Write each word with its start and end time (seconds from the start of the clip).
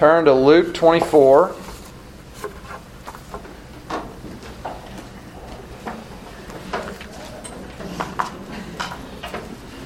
turn 0.00 0.24
to 0.24 0.32
Luke 0.32 0.72
24. 0.72 1.54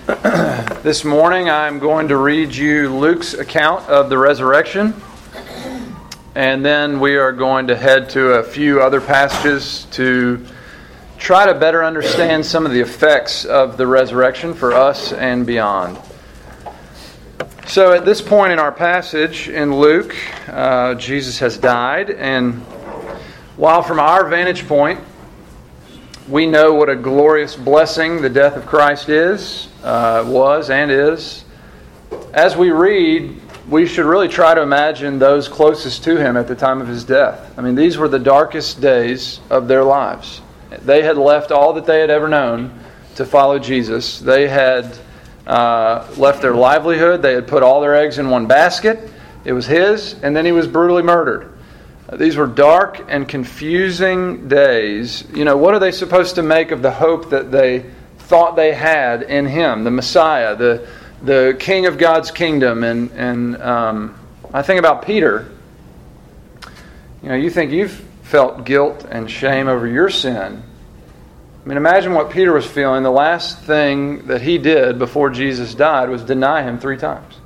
this 0.84 1.04
morning 1.04 1.50
I'm 1.50 1.80
going 1.80 2.06
to 2.06 2.16
read 2.16 2.54
you 2.54 2.96
Luke's 2.96 3.34
account 3.34 3.88
of 3.88 4.08
the 4.08 4.16
resurrection. 4.16 4.94
And 6.36 6.64
then 6.64 7.00
we 7.00 7.16
are 7.16 7.32
going 7.32 7.66
to 7.66 7.74
head 7.74 8.08
to 8.10 8.34
a 8.34 8.44
few 8.44 8.80
other 8.80 9.00
passages 9.00 9.88
to 9.94 10.46
try 11.18 11.46
to 11.46 11.54
better 11.54 11.82
understand 11.82 12.46
some 12.46 12.64
of 12.64 12.70
the 12.70 12.82
effects 12.82 13.44
of 13.44 13.76
the 13.76 13.88
resurrection 13.88 14.54
for 14.54 14.74
us 14.74 15.12
and 15.12 15.44
beyond. 15.44 15.98
So, 17.74 17.92
at 17.92 18.04
this 18.04 18.22
point 18.22 18.52
in 18.52 18.60
our 18.60 18.70
passage 18.70 19.48
in 19.48 19.74
Luke, 19.74 20.14
uh, 20.46 20.94
Jesus 20.94 21.40
has 21.40 21.58
died, 21.58 22.08
and 22.08 22.60
while 23.56 23.82
from 23.82 23.98
our 23.98 24.28
vantage 24.28 24.68
point, 24.68 25.00
we 26.28 26.46
know 26.46 26.74
what 26.74 26.88
a 26.88 26.94
glorious 26.94 27.56
blessing 27.56 28.22
the 28.22 28.30
death 28.30 28.54
of 28.54 28.64
Christ 28.64 29.08
is, 29.08 29.66
uh, 29.82 30.22
was, 30.24 30.70
and 30.70 30.88
is. 30.88 31.44
As 32.32 32.56
we 32.56 32.70
read, 32.70 33.40
we 33.68 33.86
should 33.86 34.06
really 34.06 34.28
try 34.28 34.54
to 34.54 34.62
imagine 34.62 35.18
those 35.18 35.48
closest 35.48 36.04
to 36.04 36.16
him 36.16 36.36
at 36.36 36.46
the 36.46 36.54
time 36.54 36.80
of 36.80 36.86
his 36.86 37.02
death. 37.02 37.58
I 37.58 37.62
mean, 37.62 37.74
these 37.74 37.98
were 37.98 38.06
the 38.06 38.20
darkest 38.20 38.80
days 38.80 39.40
of 39.50 39.66
their 39.66 39.82
lives. 39.82 40.42
They 40.82 41.02
had 41.02 41.18
left 41.18 41.50
all 41.50 41.72
that 41.72 41.86
they 41.86 41.98
had 41.98 42.10
ever 42.10 42.28
known 42.28 42.78
to 43.16 43.26
follow 43.26 43.58
Jesus. 43.58 44.20
They 44.20 44.46
had 44.46 44.96
uh, 45.46 46.06
left 46.16 46.42
their 46.42 46.54
livelihood, 46.54 47.22
they 47.22 47.34
had 47.34 47.46
put 47.46 47.62
all 47.62 47.80
their 47.80 47.94
eggs 47.94 48.18
in 48.18 48.30
one 48.30 48.46
basket. 48.46 49.10
It 49.44 49.52
was 49.52 49.66
his, 49.66 50.14
and 50.22 50.34
then 50.34 50.44
he 50.44 50.52
was 50.52 50.66
brutally 50.66 51.02
murdered. 51.02 51.54
These 52.12 52.36
were 52.36 52.46
dark 52.46 53.04
and 53.08 53.28
confusing 53.28 54.46
days. 54.48 55.24
You 55.34 55.44
know, 55.44 55.56
what 55.56 55.74
are 55.74 55.78
they 55.78 55.90
supposed 55.90 56.34
to 56.36 56.42
make 56.42 56.70
of 56.70 56.82
the 56.82 56.90
hope 56.90 57.30
that 57.30 57.50
they 57.50 57.90
thought 58.18 58.56
they 58.56 58.74
had 58.74 59.22
in 59.22 59.46
Him, 59.46 59.84
the 59.84 59.90
Messiah, 59.90 60.54
the, 60.54 60.86
the 61.22 61.56
King 61.58 61.86
of 61.86 61.98
God's 61.98 62.30
kingdom? 62.30 62.84
And, 62.84 63.10
and 63.12 63.60
um, 63.62 64.18
I 64.52 64.62
think 64.62 64.78
about 64.78 65.04
Peter. 65.04 65.50
You 67.22 67.30
know, 67.30 67.36
you 67.36 67.48
think 67.48 67.72
you've 67.72 68.04
felt 68.22 68.64
guilt 68.64 69.06
and 69.10 69.30
shame 69.30 69.66
over 69.66 69.86
your 69.86 70.10
sin. 70.10 70.62
I 71.64 71.68
mean, 71.68 71.78
imagine 71.78 72.12
what 72.12 72.28
Peter 72.28 72.52
was 72.52 72.66
feeling. 72.66 73.02
The 73.02 73.10
last 73.10 73.60
thing 73.60 74.26
that 74.26 74.42
he 74.42 74.58
did 74.58 74.98
before 74.98 75.30
Jesus 75.30 75.74
died 75.74 76.10
was 76.10 76.22
deny 76.22 76.62
him 76.62 76.78
three 76.78 76.98
times 76.98 77.36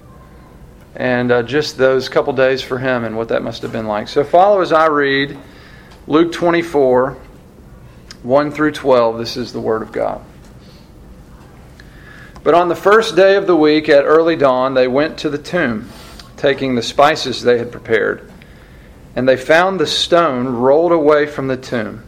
and 0.99 1.31
uh, 1.31 1.43
just 1.45 1.79
those 1.79 2.09
couple 2.09 2.33
days 2.33 2.61
for 2.61 2.79
him 2.79 3.05
and 3.05 3.17
what 3.17 3.29
that 3.29 3.43
must 3.43 3.63
have 3.63 3.71
been 3.71 3.87
like. 3.87 4.09
So 4.09 4.25
follow 4.25 4.61
as 4.61 4.73
I 4.73 4.87
read 4.87 5.39
Luke 6.09 6.33
24, 6.33 7.17
1 8.23 8.51
through 8.51 8.73
12. 8.73 9.19
This 9.19 9.37
is 9.37 9.53
the 9.53 9.61
Word 9.61 9.83
of 9.83 9.93
God. 9.93 10.25
But 12.43 12.55
on 12.55 12.69
the 12.69 12.75
first 12.75 13.15
day 13.15 13.37
of 13.37 13.47
the 13.47 13.57
week 13.57 13.89
at 13.89 14.05
early 14.05 14.35
dawn, 14.35 14.75
they 14.75 14.89
went 14.89 15.19
to 15.19 15.31
the 15.31 15.39
tomb, 15.39 15.89
taking 16.37 16.75
the 16.75 16.83
spices 16.83 17.43
they 17.43 17.59
had 17.59 17.71
prepared. 17.71 18.29
And 19.15 19.29
they 19.29 19.37
found 19.37 19.79
the 19.79 19.87
stone 19.87 20.49
rolled 20.49 20.93
away 20.93 21.27
from 21.27 21.47
the 21.47 21.57
tomb. 21.57 22.08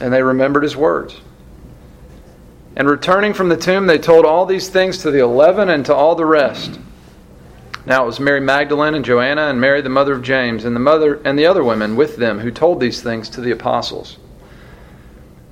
And 0.00 0.12
they 0.12 0.22
remembered 0.22 0.62
his 0.62 0.76
words. 0.76 1.20
And 2.76 2.88
returning 2.88 3.32
from 3.32 3.48
the 3.48 3.56
tomb, 3.56 3.86
they 3.86 3.98
told 3.98 4.26
all 4.26 4.44
these 4.44 4.68
things 4.68 4.98
to 4.98 5.10
the 5.10 5.20
eleven 5.20 5.70
and 5.70 5.86
to 5.86 5.94
all 5.94 6.14
the 6.14 6.26
rest. 6.26 6.78
Now 7.86 8.02
it 8.02 8.06
was 8.06 8.20
Mary 8.20 8.40
Magdalene 8.40 8.94
and 8.94 9.04
Joanna 9.04 9.42
and 9.42 9.60
Mary 9.60 9.80
the 9.80 9.88
mother 9.88 10.12
of 10.12 10.22
James 10.22 10.64
and 10.64 10.74
the 10.74 10.80
mother 10.80 11.20
and 11.24 11.38
the 11.38 11.46
other 11.46 11.62
women 11.62 11.96
with 11.96 12.16
them 12.16 12.40
who 12.40 12.50
told 12.50 12.80
these 12.80 13.00
things 13.00 13.30
to 13.30 13.40
the 13.40 13.52
apostles. 13.52 14.18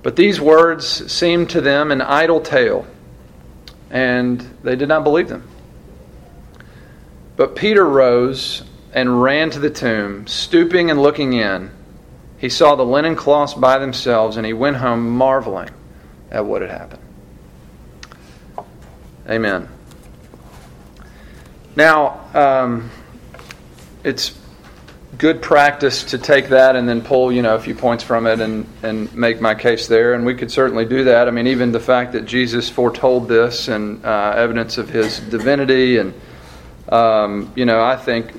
But 0.02 0.16
these 0.16 0.40
words 0.40 1.10
seemed 1.10 1.48
to 1.50 1.62
them 1.62 1.90
an 1.90 2.02
idle 2.02 2.40
tale, 2.40 2.86
and 3.88 4.40
they 4.62 4.76
did 4.76 4.88
not 4.88 5.04
believe 5.04 5.28
them. 5.28 5.48
But 7.36 7.56
Peter 7.56 7.88
rose 7.88 8.64
and 8.92 9.22
ran 9.22 9.48
to 9.50 9.58
the 9.58 9.70
tomb, 9.70 10.26
stooping 10.26 10.90
and 10.90 11.00
looking 11.00 11.32
in. 11.32 11.70
He 12.44 12.50
saw 12.50 12.74
the 12.74 12.84
linen 12.84 13.16
cloths 13.16 13.54
by 13.54 13.78
themselves, 13.78 14.36
and 14.36 14.44
he 14.44 14.52
went 14.52 14.76
home 14.76 15.08
marveling 15.08 15.70
at 16.30 16.44
what 16.44 16.60
had 16.60 16.70
happened. 16.70 17.00
Amen. 19.26 19.66
Now, 21.74 22.20
um, 22.34 22.90
it's 24.04 24.38
good 25.16 25.40
practice 25.40 26.04
to 26.04 26.18
take 26.18 26.50
that 26.50 26.76
and 26.76 26.86
then 26.86 27.00
pull, 27.00 27.32
you 27.32 27.40
know, 27.40 27.54
a 27.54 27.60
few 27.60 27.74
points 27.74 28.04
from 28.04 28.26
it 28.26 28.40
and, 28.40 28.66
and 28.82 29.14
make 29.14 29.40
my 29.40 29.54
case 29.54 29.86
there. 29.88 30.12
And 30.12 30.26
we 30.26 30.34
could 30.34 30.50
certainly 30.50 30.84
do 30.84 31.04
that. 31.04 31.28
I 31.28 31.30
mean, 31.30 31.46
even 31.46 31.72
the 31.72 31.80
fact 31.80 32.12
that 32.12 32.26
Jesus 32.26 32.68
foretold 32.68 33.26
this 33.26 33.68
and 33.68 34.04
uh, 34.04 34.34
evidence 34.36 34.76
of 34.76 34.90
his 34.90 35.18
divinity. 35.18 35.96
And, 35.96 36.12
um, 36.90 37.54
you 37.56 37.64
know, 37.64 37.82
I 37.82 37.96
think 37.96 38.34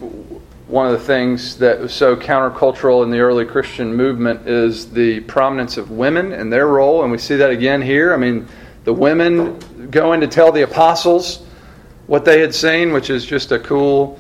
one 0.68 0.88
of 0.88 0.94
the 0.94 1.06
things 1.06 1.58
that 1.58 1.80
was 1.80 1.94
so 1.94 2.16
countercultural 2.16 3.04
in 3.04 3.12
the 3.12 3.20
early 3.20 3.46
Christian 3.46 3.94
movement 3.94 4.48
is 4.48 4.90
the 4.92 5.20
prominence 5.22 5.78
of 5.78 5.92
women 5.92 6.32
and 6.32 6.52
their 6.52 6.68
role. 6.68 7.04
And 7.04 7.12
we 7.12 7.20
see 7.20 7.36
that 7.36 7.52
again 7.52 7.82
here. 7.82 8.14
I 8.14 8.18
mean, 8.18 8.48
the 8.84 8.94
women 8.94 9.90
going 9.92 10.22
to 10.22 10.28
tell 10.28 10.52
the 10.52 10.64
apostles 10.64 11.46
what 12.08 12.26
they 12.26 12.40
had 12.40 12.54
seen, 12.54 12.94
which 12.94 13.10
is 13.12 13.26
just 13.26 13.52
a 13.52 13.60
cool 13.60 14.20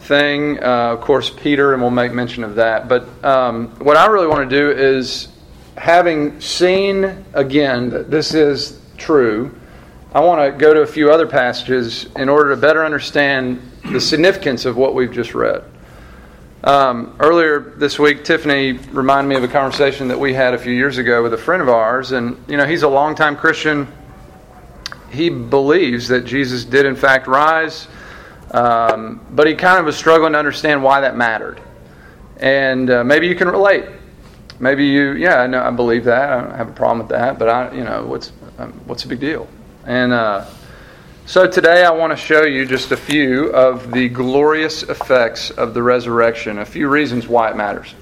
thing. 0.00 0.62
Uh, 0.62 0.92
of 0.92 1.00
course, 1.02 1.30
Peter, 1.30 1.74
and 1.74 1.82
we'll 1.82 1.90
make 1.90 2.12
mention 2.12 2.42
of 2.42 2.54
that. 2.54 2.88
But 2.88 3.06
um, 3.24 3.68
what 3.78 3.96
I 3.96 4.06
really 4.06 4.26
want 4.26 4.48
to 4.48 4.56
do 4.56 4.70
is, 4.70 5.28
having 5.76 6.40
seen 6.40 7.24
again 7.34 7.90
that 7.90 8.10
this 8.10 8.34
is 8.34 8.80
true, 8.96 9.54
I 10.14 10.20
want 10.20 10.52
to 10.52 10.58
go 10.58 10.74
to 10.74 10.82
a 10.82 10.86
few 10.86 11.10
other 11.10 11.26
passages 11.26 12.06
in 12.16 12.28
order 12.28 12.50
to 12.50 12.56
better 12.56 12.84
understand 12.84 13.60
the 13.90 14.00
significance 14.00 14.64
of 14.64 14.76
what 14.76 14.94
we've 14.94 15.12
just 15.12 15.34
read. 15.34 15.64
Um, 16.64 17.16
earlier 17.18 17.58
this 17.76 17.98
week, 17.98 18.24
Tiffany 18.24 18.72
reminded 18.72 19.28
me 19.28 19.36
of 19.36 19.42
a 19.42 19.48
conversation 19.48 20.08
that 20.08 20.18
we 20.20 20.32
had 20.32 20.54
a 20.54 20.58
few 20.58 20.72
years 20.72 20.98
ago 20.98 21.22
with 21.22 21.34
a 21.34 21.38
friend 21.38 21.60
of 21.60 21.68
ours, 21.68 22.12
and 22.12 22.42
you 22.48 22.56
know 22.56 22.66
he's 22.66 22.82
a 22.82 22.88
longtime 22.88 23.36
Christian 23.36 23.88
he 25.12 25.28
believes 25.28 26.08
that 26.08 26.24
Jesus 26.24 26.64
did 26.64 26.86
in 26.86 26.96
fact 26.96 27.26
rise, 27.26 27.86
um, 28.50 29.24
but 29.30 29.46
he 29.46 29.54
kind 29.54 29.78
of 29.78 29.84
was 29.84 29.96
struggling 29.96 30.32
to 30.32 30.38
understand 30.38 30.82
why 30.82 31.02
that 31.02 31.16
mattered. 31.16 31.60
And 32.38 32.90
uh, 32.90 33.04
maybe 33.04 33.28
you 33.28 33.34
can 33.34 33.48
relate. 33.48 33.84
Maybe 34.58 34.86
you, 34.86 35.12
yeah, 35.12 35.40
I 35.40 35.46
know, 35.46 35.62
I 35.62 35.70
believe 35.70 36.04
that. 36.04 36.32
I 36.32 36.40
don't 36.40 36.54
have 36.54 36.68
a 36.68 36.72
problem 36.72 37.00
with 37.00 37.08
that. 37.08 37.38
But 37.38 37.48
I, 37.48 37.74
you 37.74 37.84
know, 37.84 38.06
what's 38.06 38.32
um, 38.58 38.72
what's 38.86 39.02
the 39.02 39.08
big 39.08 39.20
deal? 39.20 39.48
And 39.84 40.12
uh, 40.12 40.46
so 41.32 41.46
today 41.46 41.82
I 41.82 41.90
want 41.92 42.10
to 42.10 42.16
show 42.18 42.44
you 42.44 42.66
just 42.66 42.92
a 42.92 42.96
few 42.96 43.46
of 43.54 43.90
the 43.90 44.10
glorious 44.10 44.82
effects 44.82 45.48
of 45.48 45.72
the 45.72 45.82
resurrection. 45.82 46.58
A 46.58 46.66
few 46.66 46.90
reasons 46.90 47.26
why 47.26 47.48
it 47.48 47.56
matters. 47.56 47.94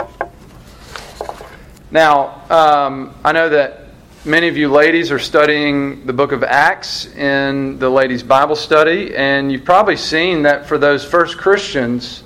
Now, 1.93 2.43
um, 2.50 3.14
I 3.25 3.31
know 3.31 3.49
that 3.50 3.84
Many 4.22 4.49
of 4.49 4.56
you 4.58 4.69
ladies 4.69 5.10
are 5.10 5.19
studying 5.19 6.04
the 6.04 6.12
book 6.12 6.32
of 6.32 6.44
Acts 6.44 7.06
in 7.06 7.78
the 7.78 7.88
ladies' 7.88 8.22
Bible 8.22 8.54
study, 8.54 9.16
and 9.16 9.50
you've 9.50 9.64
probably 9.64 9.96
seen 9.96 10.43
that 10.43 10.66
for 10.66 10.76
those 10.76 11.02
first 11.02 11.38
Christians, 11.38 12.22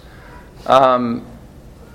um, 0.66 1.24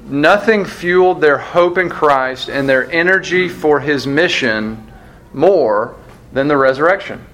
nothing 0.05 0.63
fueled 0.63 1.19
their 1.19 1.37
hope 1.37 1.77
in 1.77 1.89
Christ 1.89 2.49
and 2.49 2.69
their 2.69 2.89
energy 2.89 3.49
for 3.49 3.81
his 3.81 4.07
mission 4.07 4.89
more 5.33 5.97
than 6.31 6.47
the 6.47 6.55
resurrection. 6.55 7.25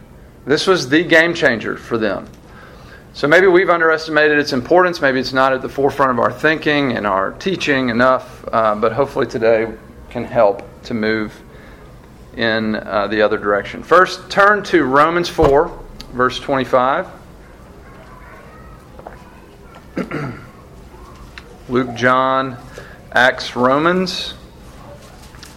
This 0.46 0.68
was 0.68 0.90
the 0.90 1.04
game 1.04 1.34
changer 1.34 1.76
for 1.78 1.98
them. 1.98 2.28
So 3.14 3.28
maybe 3.28 3.48
we've 3.48 3.70
underestimated 3.70 4.38
its 4.38 4.54
importance. 4.54 5.02
Maybe 5.02 5.20
it's 5.20 5.34
not 5.34 5.54
at 5.54 5.62
the 5.62 5.70
forefront 5.70 6.12
of 6.12 6.20
our 6.20 6.32
thinking 6.32 6.92
and 6.92 7.08
our 7.08 7.32
teaching 7.32 7.90
enough, 7.90 8.46
uh, 8.52 8.76
but 8.76 8.92
hopefully 8.92 9.26
today 9.26 9.74
can 10.10 10.24
help 10.24 10.64
to 10.84 10.94
move 10.94 11.34
in 12.36 12.76
uh, 12.76 13.08
the 13.08 13.22
other 13.22 13.38
direction. 13.38 13.82
First, 13.84 14.30
turn 14.30 14.64
to 14.66 14.84
Romans 14.84 15.30
4, 15.30 15.72
verse 16.14 16.40
25. 16.40 17.08
Luke, 21.70 21.96
John, 21.96 22.58
Acts, 23.14 23.56
Romans. 23.56 24.34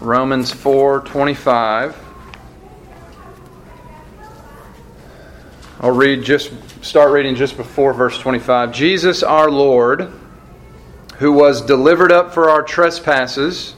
Romans 0.00 0.52
4:25. 0.52 1.92
I'll 5.80 5.92
read 5.92 6.24
just 6.24 6.50
start 6.84 7.12
reading 7.12 7.36
just 7.36 7.56
before 7.56 7.92
verse 7.92 8.18
25. 8.18 8.72
Jesus 8.72 9.22
our 9.22 9.48
Lord, 9.48 10.12
who 11.18 11.32
was 11.32 11.60
delivered 11.60 12.10
up 12.10 12.34
for 12.34 12.50
our 12.50 12.64
trespasses 12.64 13.76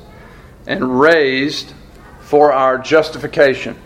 and 0.67 0.99
raised 0.99 1.75
for 2.23 2.55
our 2.55 2.79
justification. 2.79 3.77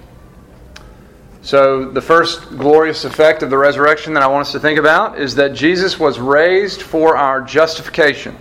So, 1.42 1.90
the 1.90 2.00
first 2.00 2.50
glorious 2.50 3.04
effect 3.04 3.42
of 3.42 3.50
the 3.50 3.58
resurrection 3.58 4.14
that 4.14 4.22
I 4.22 4.28
want 4.28 4.42
us 4.42 4.52
to 4.52 4.60
think 4.60 4.78
about 4.78 5.18
is 5.18 5.34
that 5.34 5.52
Jesus 5.52 5.98
was 5.98 6.20
raised 6.20 6.82
for 6.82 7.16
our 7.16 7.40
justification. 7.40 8.36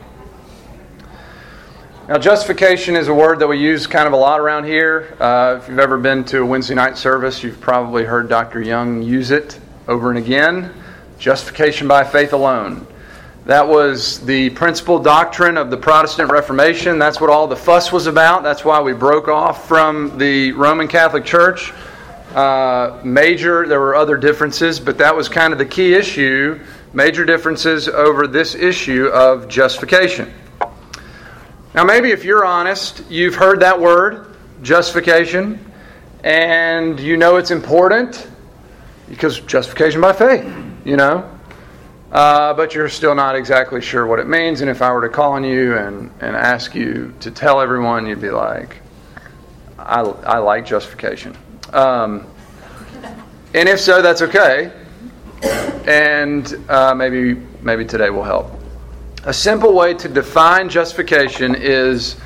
Now, 2.08 2.20
justification 2.20 2.96
is 2.96 3.08
a 3.08 3.14
word 3.14 3.40
that 3.40 3.48
we 3.48 3.58
use 3.58 3.88
kind 3.88 4.06
of 4.06 4.14
a 4.14 4.18
lot 4.18 4.40
around 4.40 4.66
here. 4.66 5.18
Uh, 5.20 5.58
if 5.60 5.68
you've 5.68 5.80
ever 5.80 5.98
been 5.98 6.24
to 6.26 6.42
a 6.42 6.46
Wednesday 6.46 6.76
night 6.76 6.96
service, 6.96 7.42
you've 7.42 7.60
probably 7.60 8.04
heard 8.04 8.30
Dr. 8.30 8.62
Young 8.62 9.02
use 9.02 9.32
it 9.32 9.60
over 9.88 10.10
and 10.10 10.18
again. 10.18 10.74
Justification 11.20 11.88
by 11.88 12.04
faith 12.04 12.34
alone. 12.34 12.88
That 13.46 13.68
was 13.68 14.20
the 14.26 14.52
principal 14.52 15.00
doctrine 15.00 15.58
of 15.58 15.70
the 15.70 15.78
Protestant 15.78 16.32
Reformation. 16.32 16.98
That's 17.00 17.20
what 17.20 17.30
all 17.30 17.48
the 17.48 17.56
fuss 17.56 17.92
was 17.92 18.08
about. 18.08 18.44
That's 18.44 18.64
why 18.64 18.82
we 18.82 18.94
broke 18.94 19.28
off 19.28 19.68
from 19.68 20.18
the 20.18 20.52
Roman 20.54 20.88
Catholic 20.88 21.26
Church 21.26 21.74
uh, 22.36 23.00
major, 23.04 23.68
there 23.68 23.80
were 23.80 23.96
other 23.96 24.18
differences, 24.18 24.80
but 24.80 24.98
that 24.98 25.16
was 25.16 25.30
kind 25.30 25.54
of 25.54 25.60
the 25.60 25.66
key 25.66 25.94
issue 25.94 26.60
major 26.92 27.26
differences 27.26 27.88
over 27.88 28.28
this 28.28 28.56
issue 28.56 29.08
of 29.08 29.48
justification. 29.48 30.32
Now, 31.74 31.84
maybe 31.84 32.12
if 32.12 32.24
you're 32.24 32.46
honest, 32.46 33.04
you've 33.10 33.36
heard 33.36 33.60
that 33.62 33.80
word, 33.80 34.36
justification, 34.62 35.64
and 36.24 37.00
you 37.00 37.18
know 37.18 37.38
it's 37.38 37.52
important 37.52 38.28
because 39.10 39.40
justification 39.42 40.02
by 40.02 40.14
faith, 40.14 40.46
you 40.86 40.98
know. 40.98 41.30
Uh, 42.12 42.54
but 42.54 42.76
you're 42.76 42.90
still 42.90 43.16
not 43.16 43.36
exactly 43.36 43.82
sure 43.82 44.06
what 44.06 44.20
it 44.20 44.28
means. 44.28 44.62
And 44.62 44.70
if 44.70 44.84
I 44.84 44.92
were 44.94 45.02
to 45.02 45.10
call 45.10 45.34
on 45.34 45.44
you 45.44 45.78
and, 45.78 46.12
and 46.22 46.36
ask 46.36 46.76
you 46.76 47.14
to 47.22 47.32
tell 47.32 47.60
everyone, 47.60 48.06
you'd 48.06 48.22
be 48.22 48.30
like, 48.30 48.78
I, 49.80 50.02
I 50.02 50.38
like 50.38 50.66
justification. 50.66 51.36
Um, 51.72 52.28
and 53.56 53.68
if 53.68 53.80
so, 53.80 54.02
that's 54.02 54.22
okay. 54.22 54.72
And 55.88 56.56
uh, 56.70 56.94
maybe 56.96 57.42
maybe 57.62 57.84
today 57.86 58.10
will 58.10 58.24
help. 58.24 58.52
A 59.26 59.34
simple 59.34 59.74
way 59.74 59.94
to 59.96 60.08
define 60.08 60.70
justification 60.70 61.56
is 61.56 62.18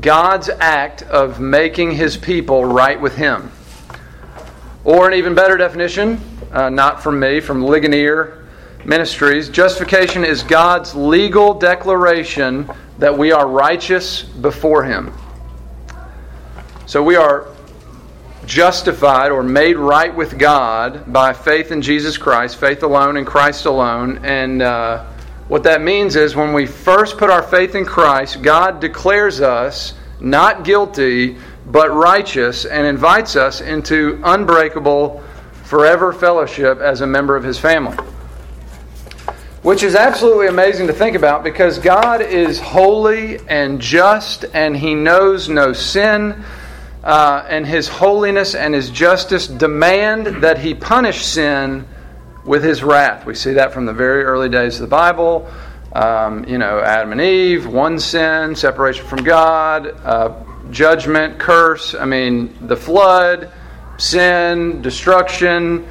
God's 0.00 0.48
act 0.48 1.02
of 1.02 1.40
making 1.40 1.92
His 1.92 2.16
people 2.16 2.64
right 2.64 3.00
with 3.00 3.14
Him. 3.16 3.50
Or 4.84 5.08
an 5.08 5.14
even 5.14 5.34
better 5.34 5.56
definition, 5.56 6.20
uh, 6.52 6.68
not 6.68 7.02
from 7.02 7.18
me, 7.18 7.40
from 7.40 7.64
Ligonier 7.64 8.46
Ministries, 8.84 9.48
justification 9.48 10.24
is 10.24 10.42
God's 10.42 10.94
legal 10.94 11.54
declaration 11.54 12.70
that 12.98 13.16
we 13.16 13.32
are 13.32 13.48
righteous 13.48 14.22
before 14.22 14.84
Him. 14.84 15.12
So 16.86 17.02
we 17.02 17.16
are 17.16 17.48
justified 18.44 19.30
or 19.30 19.42
made 19.42 19.76
right 19.76 20.14
with 20.14 20.38
God 20.38 21.10
by 21.10 21.32
faith 21.32 21.72
in 21.72 21.80
Jesus 21.80 22.18
Christ, 22.18 22.58
faith 22.58 22.82
alone 22.82 23.16
in 23.16 23.24
Christ 23.24 23.64
alone. 23.64 24.20
And 24.22 24.60
uh, 24.60 25.04
what 25.48 25.62
that 25.62 25.80
means 25.80 26.14
is 26.14 26.36
when 26.36 26.52
we 26.52 26.66
first 26.66 27.16
put 27.16 27.30
our 27.30 27.42
faith 27.42 27.74
in 27.74 27.86
Christ, 27.86 28.42
God 28.42 28.80
declares 28.80 29.40
us 29.40 29.94
not 30.20 30.64
guilty, 30.64 31.36
but 31.66 31.92
righteous, 31.92 32.64
and 32.64 32.86
invites 32.86 33.36
us 33.36 33.60
into 33.60 34.20
unbreakable, 34.24 35.22
forever 35.64 36.12
fellowship 36.12 36.78
as 36.78 37.00
a 37.00 37.06
member 37.06 37.36
of 37.36 37.44
His 37.44 37.58
family. 37.58 37.96
Which 39.62 39.82
is 39.82 39.94
absolutely 39.94 40.48
amazing 40.48 40.88
to 40.88 40.92
think 40.92 41.16
about 41.16 41.42
because 41.42 41.78
God 41.78 42.20
is 42.20 42.60
holy 42.60 43.38
and 43.48 43.80
just, 43.80 44.44
and 44.52 44.76
He 44.76 44.94
knows 44.94 45.48
no 45.48 45.72
sin 45.72 46.44
uh, 47.04 47.44
and 47.48 47.66
his 47.66 47.86
holiness 47.86 48.54
and 48.54 48.74
his 48.74 48.90
justice 48.90 49.46
demand 49.46 50.42
that 50.42 50.58
he 50.58 50.74
punish 50.74 51.24
sin 51.24 51.86
with 52.44 52.64
his 52.64 52.82
wrath. 52.82 53.26
We 53.26 53.34
see 53.34 53.52
that 53.52 53.72
from 53.72 53.84
the 53.84 53.92
very 53.92 54.24
early 54.24 54.48
days 54.48 54.76
of 54.76 54.80
the 54.80 54.86
Bible. 54.88 55.46
Um, 55.92 56.44
you 56.48 56.58
know, 56.58 56.80
Adam 56.80 57.12
and 57.12 57.20
Eve, 57.20 57.66
one 57.66 57.98
sin, 57.98 58.56
separation 58.56 59.06
from 59.06 59.22
God, 59.22 59.86
uh, 60.04 60.34
judgment, 60.70 61.38
curse. 61.38 61.94
I 61.94 62.04
mean, 62.04 62.56
the 62.66 62.76
flood, 62.76 63.50
sin, 63.98 64.82
destruction. 64.82 65.86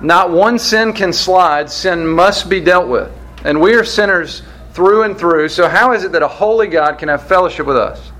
Not 0.00 0.30
one 0.30 0.58
sin 0.58 0.92
can 0.92 1.12
slide. 1.12 1.70
Sin 1.70 2.06
must 2.06 2.48
be 2.48 2.60
dealt 2.60 2.88
with. 2.88 3.10
And 3.44 3.60
we 3.60 3.74
are 3.74 3.84
sinners 3.84 4.42
through 4.72 5.02
and 5.02 5.16
through. 5.16 5.48
So, 5.48 5.68
how 5.68 5.92
is 5.92 6.04
it 6.04 6.12
that 6.12 6.22
a 6.22 6.28
holy 6.28 6.66
God 6.66 6.98
can 6.98 7.08
have 7.08 7.26
fellowship 7.26 7.66
with 7.66 7.76
us? 7.76 8.12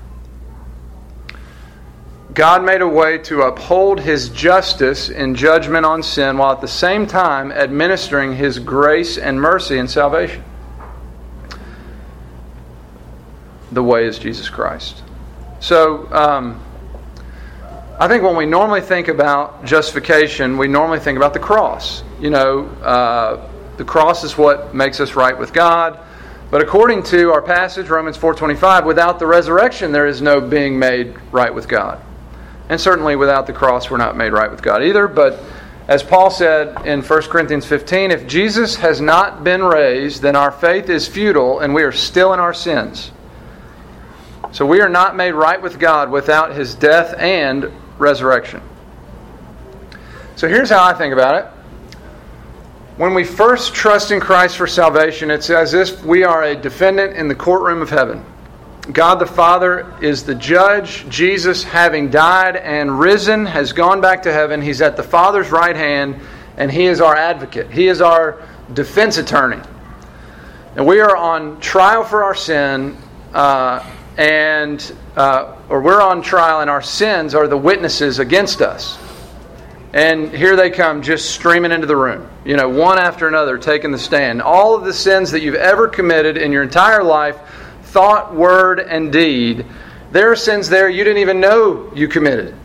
God 2.33 2.65
made 2.65 2.81
a 2.81 2.87
way 2.87 3.17
to 3.19 3.43
uphold 3.43 4.01
his 4.01 4.27
justice 4.27 5.07
in 5.07 5.35
judgment 5.35 5.85
on 5.85 6.03
sin 6.03 6.37
while 6.37 6.51
at 6.51 6.59
the 6.59 6.67
same 6.67 7.07
time 7.07 7.49
administering 7.49 8.35
his 8.35 8.59
grace 8.59 9.17
and 9.17 9.39
mercy 9.39 9.77
and 9.77 9.89
salvation. 9.89 10.43
The 13.71 13.81
way 13.81 14.05
is 14.05 14.19
Jesus 14.19 14.49
Christ. 14.49 15.01
So, 15.65 16.07
um, 16.13 16.61
I 17.99 18.07
think 18.07 18.21
when 18.21 18.35
we 18.35 18.45
normally 18.45 18.81
think 18.81 19.07
about 19.07 19.65
justification, 19.65 20.59
we 20.59 20.67
normally 20.67 20.99
think 20.99 21.17
about 21.17 21.33
the 21.33 21.39
cross. 21.39 22.03
You 22.19 22.29
know, 22.29 22.65
uh, 22.83 23.49
the 23.77 23.83
cross 23.83 24.23
is 24.23 24.37
what 24.37 24.75
makes 24.75 24.99
us 24.99 25.15
right 25.15 25.35
with 25.35 25.53
God. 25.53 25.97
But 26.51 26.61
according 26.61 27.01
to 27.05 27.31
our 27.31 27.41
passage, 27.41 27.89
Romans 27.89 28.15
4:25, 28.15 28.85
without 28.85 29.17
the 29.17 29.25
resurrection, 29.25 29.91
there 29.91 30.05
is 30.05 30.21
no 30.21 30.39
being 30.39 30.77
made 30.77 31.15
right 31.31 31.51
with 31.51 31.67
God. 31.67 31.97
And 32.69 32.79
certainly 32.79 33.15
without 33.15 33.47
the 33.47 33.53
cross, 33.53 33.89
we're 33.89 33.97
not 33.97 34.15
made 34.15 34.33
right 34.33 34.51
with 34.51 34.61
God 34.61 34.83
either. 34.83 35.07
But 35.07 35.39
as 35.87 36.03
Paul 36.03 36.29
said 36.29 36.77
in 36.85 37.01
1 37.01 37.21
Corinthians 37.23 37.65
15, 37.65 38.11
if 38.11 38.27
Jesus 38.27 38.75
has 38.75 39.01
not 39.01 39.43
been 39.43 39.63
raised, 39.63 40.21
then 40.21 40.35
our 40.35 40.51
faith 40.51 40.91
is 40.91 41.07
futile 41.07 41.59
and 41.59 41.73
we 41.73 41.81
are 41.81 41.91
still 41.91 42.33
in 42.35 42.39
our 42.39 42.53
sins. 42.53 43.09
So 44.55 44.65
we 44.65 44.79
are 44.79 44.87
not 44.87 45.17
made 45.17 45.33
right 45.33 45.61
with 45.61 45.79
God 45.79 46.09
without 46.09 46.55
his 46.55 46.75
death 46.75 47.13
and 47.17 47.69
resurrection. 47.97 48.61
So 50.37 50.47
here's 50.47 50.69
how 50.69 50.81
I 50.81 50.93
think 50.93 51.11
about 51.11 51.43
it. 51.43 51.51
When 52.95 53.13
we 53.13 53.25
first 53.25 53.73
trust 53.73 54.11
in 54.11 54.21
Christ 54.21 54.55
for 54.55 54.65
salvation, 54.65 55.29
it's 55.29 55.49
as 55.49 55.73
if 55.73 56.01
we 56.05 56.23
are 56.23 56.43
a 56.43 56.55
defendant 56.55 57.17
in 57.17 57.27
the 57.27 57.35
courtroom 57.35 57.81
of 57.81 57.89
heaven. 57.89 58.23
God 58.93 59.15
the 59.15 59.25
Father 59.25 59.93
is 60.01 60.23
the 60.23 60.35
judge. 60.35 61.05
Jesus, 61.09 61.61
having 61.61 62.09
died 62.09 62.55
and 62.55 62.97
risen, 62.97 63.45
has 63.45 63.73
gone 63.73 63.99
back 63.99 64.23
to 64.23 64.31
heaven. 64.31 64.61
He's 64.61 64.79
at 64.79 64.95
the 64.95 65.03
Father's 65.03 65.51
right 65.51 65.75
hand, 65.75 66.17
and 66.55 66.71
He 66.71 66.85
is 66.85 67.01
our 67.01 67.17
advocate. 67.17 67.71
He 67.71 67.87
is 67.87 67.99
our 67.99 68.41
defense 68.73 69.17
attorney. 69.17 69.61
And 70.77 70.87
we 70.87 71.01
are 71.01 71.17
on 71.17 71.59
trial 71.59 72.05
for 72.05 72.23
our 72.23 72.35
sin, 72.35 72.95
uh, 73.33 73.85
and 74.17 74.95
uh, 75.15 75.55
or 75.69 75.81
we're 75.81 76.01
on 76.01 76.21
trial, 76.21 76.61
and 76.61 76.69
our 76.69 76.81
sins 76.81 77.35
are 77.35 77.47
the 77.47 77.57
witnesses 77.57 78.19
against 78.19 78.61
us. 78.61 78.97
And 79.93 80.29
here 80.29 80.57
they 80.57 80.71
come, 80.71 81.01
just 81.01 81.31
streaming 81.31 81.71
into 81.71 81.87
the 81.87 81.95
room. 81.95 82.29
You 82.43 82.57
know, 82.57 82.67
one 82.67 82.99
after 82.99 83.29
another, 83.29 83.57
taking 83.57 83.91
the 83.91 83.97
stand. 83.97 84.41
All 84.41 84.75
of 84.75 84.83
the 84.83 84.93
sins 84.93 85.31
that 85.31 85.41
you've 85.41 85.55
ever 85.55 85.87
committed 85.87 86.35
in 86.35 86.51
your 86.51 86.63
entire 86.63 87.01
life 87.01 87.37
thought, 87.83 88.35
word, 88.35 88.81
and 88.81 89.11
deed, 89.11 89.65
there 90.11 90.31
are 90.31 90.35
sins 90.35 90.67
there 90.67 90.89
you 90.89 91.03
didn't 91.05 91.21
even 91.21 91.39
know 91.39 91.91
you 91.95 92.09
committed. 92.09 92.55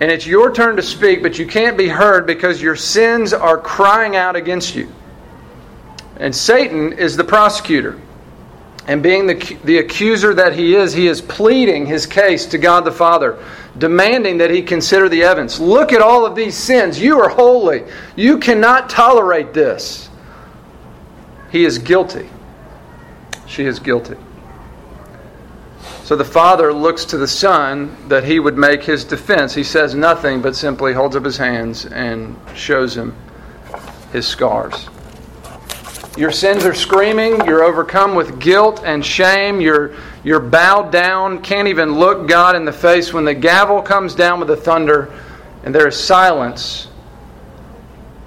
And 0.00 0.10
it's 0.10 0.26
your 0.26 0.52
turn 0.52 0.76
to 0.76 0.82
speak, 0.82 1.22
but 1.22 1.38
you 1.38 1.46
can't 1.46 1.78
be 1.78 1.88
heard 1.88 2.26
because 2.26 2.60
your 2.60 2.76
sins 2.76 3.32
are 3.32 3.56
crying 3.56 4.14
out 4.14 4.36
against 4.36 4.74
you. 4.74 4.92
And 6.16 6.34
Satan 6.34 6.92
is 6.92 7.16
the 7.16 7.24
prosecutor. 7.24 7.98
And 8.86 9.02
being 9.02 9.26
the, 9.26 9.58
the 9.64 9.78
accuser 9.78 10.34
that 10.34 10.54
he 10.54 10.74
is, 10.74 10.92
he 10.92 11.06
is 11.06 11.20
pleading 11.20 11.86
his 11.86 12.04
case 12.04 12.46
to 12.46 12.58
God 12.58 12.84
the 12.84 12.92
Father, 12.92 13.38
demanding 13.78 14.38
that 14.38 14.50
he 14.50 14.62
consider 14.62 15.08
the 15.08 15.22
evidence. 15.22 15.60
Look 15.60 15.92
at 15.92 16.02
all 16.02 16.26
of 16.26 16.34
these 16.34 16.56
sins. 16.56 17.00
You 17.00 17.20
are 17.20 17.28
holy. 17.28 17.84
You 18.16 18.38
cannot 18.38 18.90
tolerate 18.90 19.54
this. 19.54 20.10
He 21.52 21.64
is 21.64 21.78
guilty. 21.78 22.28
She 23.46 23.64
is 23.64 23.78
guilty. 23.78 24.16
So 26.04 26.16
the 26.16 26.24
father 26.24 26.72
looks 26.72 27.04
to 27.06 27.16
the 27.16 27.28
son 27.28 27.96
that 28.08 28.24
he 28.24 28.40
would 28.40 28.58
make 28.58 28.82
his 28.82 29.04
defense. 29.04 29.54
He 29.54 29.62
says 29.62 29.94
nothing, 29.94 30.42
but 30.42 30.56
simply 30.56 30.92
holds 30.92 31.14
up 31.14 31.24
his 31.24 31.36
hands 31.36 31.86
and 31.86 32.36
shows 32.54 32.96
him 32.96 33.14
his 34.12 34.26
scars. 34.26 34.88
Your 36.16 36.30
sins 36.30 36.66
are 36.66 36.74
screaming. 36.74 37.42
You're 37.46 37.64
overcome 37.64 38.14
with 38.14 38.38
guilt 38.38 38.82
and 38.84 39.04
shame. 39.04 39.62
You're, 39.62 39.94
you're 40.22 40.40
bowed 40.40 40.92
down, 40.92 41.40
can't 41.40 41.68
even 41.68 41.94
look 41.98 42.28
God 42.28 42.54
in 42.54 42.66
the 42.66 42.72
face. 42.72 43.14
When 43.14 43.24
the 43.24 43.34
gavel 43.34 43.80
comes 43.80 44.14
down 44.14 44.38
with 44.38 44.48
the 44.48 44.56
thunder 44.56 45.10
and 45.64 45.74
there 45.74 45.88
is 45.88 45.98
silence, 45.98 46.88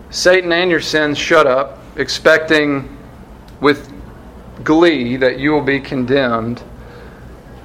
Satan 0.10 0.52
and 0.52 0.72
your 0.72 0.82
sins 0.82 1.20
shut 1.20 1.46
up, 1.46 1.80
expecting 1.96 2.98
with 3.62 3.92
glee 4.64 5.16
that 5.18 5.38
you 5.38 5.52
will 5.52 5.62
be 5.62 5.80
condemned. 5.80 6.64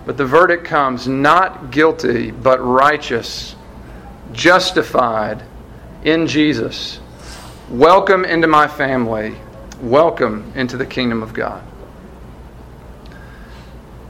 But 0.04 0.18
the 0.18 0.26
verdict 0.26 0.64
comes 0.64 1.08
not 1.08 1.70
guilty, 1.70 2.30
but 2.30 2.58
righteous, 2.58 3.56
justified 4.32 5.42
in 6.04 6.26
Jesus. 6.26 7.00
Welcome 7.70 8.26
into 8.26 8.48
my 8.48 8.68
family. 8.68 9.36
Welcome 9.80 10.52
into 10.54 10.76
the 10.76 10.87
kingdom 10.87 11.22
of 11.22 11.32
God. 11.32 11.62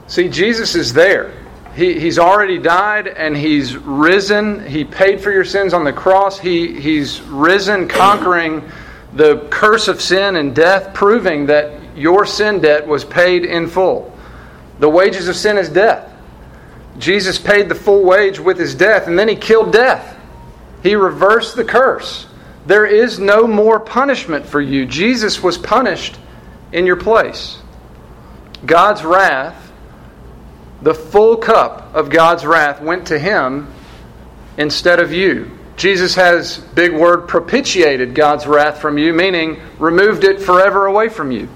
See, 0.08 0.28
Jesus 0.28 0.74
is 0.74 0.92
there. 0.92 1.32
He, 1.74 2.00
he's 2.00 2.18
already 2.18 2.58
died 2.58 3.06
and 3.06 3.36
he's 3.36 3.76
risen. 3.76 4.66
He 4.66 4.84
paid 4.84 5.20
for 5.20 5.30
your 5.30 5.44
sins 5.44 5.72
on 5.72 5.84
the 5.84 5.92
cross. 5.92 6.38
He, 6.38 6.80
he's 6.80 7.20
risen, 7.22 7.86
conquering 7.86 8.68
the 9.14 9.46
curse 9.50 9.86
of 9.86 10.00
sin 10.00 10.36
and 10.36 10.54
death, 10.54 10.92
proving 10.94 11.46
that 11.46 11.96
your 11.96 12.26
sin 12.26 12.60
debt 12.60 12.86
was 12.86 13.04
paid 13.04 13.44
in 13.44 13.68
full. 13.68 14.16
The 14.80 14.88
wages 14.88 15.28
of 15.28 15.36
sin 15.36 15.58
is 15.58 15.68
death. 15.68 16.12
Jesus 16.98 17.38
paid 17.38 17.68
the 17.68 17.74
full 17.74 18.04
wage 18.04 18.40
with 18.40 18.58
his 18.58 18.74
death, 18.74 19.06
and 19.06 19.18
then 19.18 19.28
he 19.28 19.36
killed 19.36 19.72
death. 19.72 20.18
He 20.82 20.96
reversed 20.96 21.54
the 21.54 21.64
curse. 21.64 22.26
There 22.70 22.86
is 22.86 23.18
no 23.18 23.48
more 23.48 23.80
punishment 23.80 24.46
for 24.46 24.60
you. 24.60 24.86
Jesus 24.86 25.42
was 25.42 25.58
punished 25.58 26.16
in 26.70 26.86
your 26.86 26.94
place. 26.94 27.58
God's 28.64 29.02
wrath, 29.04 29.72
the 30.80 30.94
full 30.94 31.36
cup 31.36 31.92
of 31.96 32.10
God's 32.10 32.46
wrath, 32.46 32.80
went 32.80 33.08
to 33.08 33.18
him 33.18 33.74
instead 34.56 35.00
of 35.00 35.12
you. 35.12 35.50
Jesus 35.76 36.14
has, 36.14 36.58
big 36.58 36.92
word, 36.92 37.26
propitiated 37.26 38.14
God's 38.14 38.46
wrath 38.46 38.80
from 38.80 38.98
you, 38.98 39.12
meaning 39.12 39.60
removed 39.80 40.22
it 40.22 40.40
forever 40.40 40.86
away 40.86 41.08
from 41.08 41.32
you. 41.32 41.48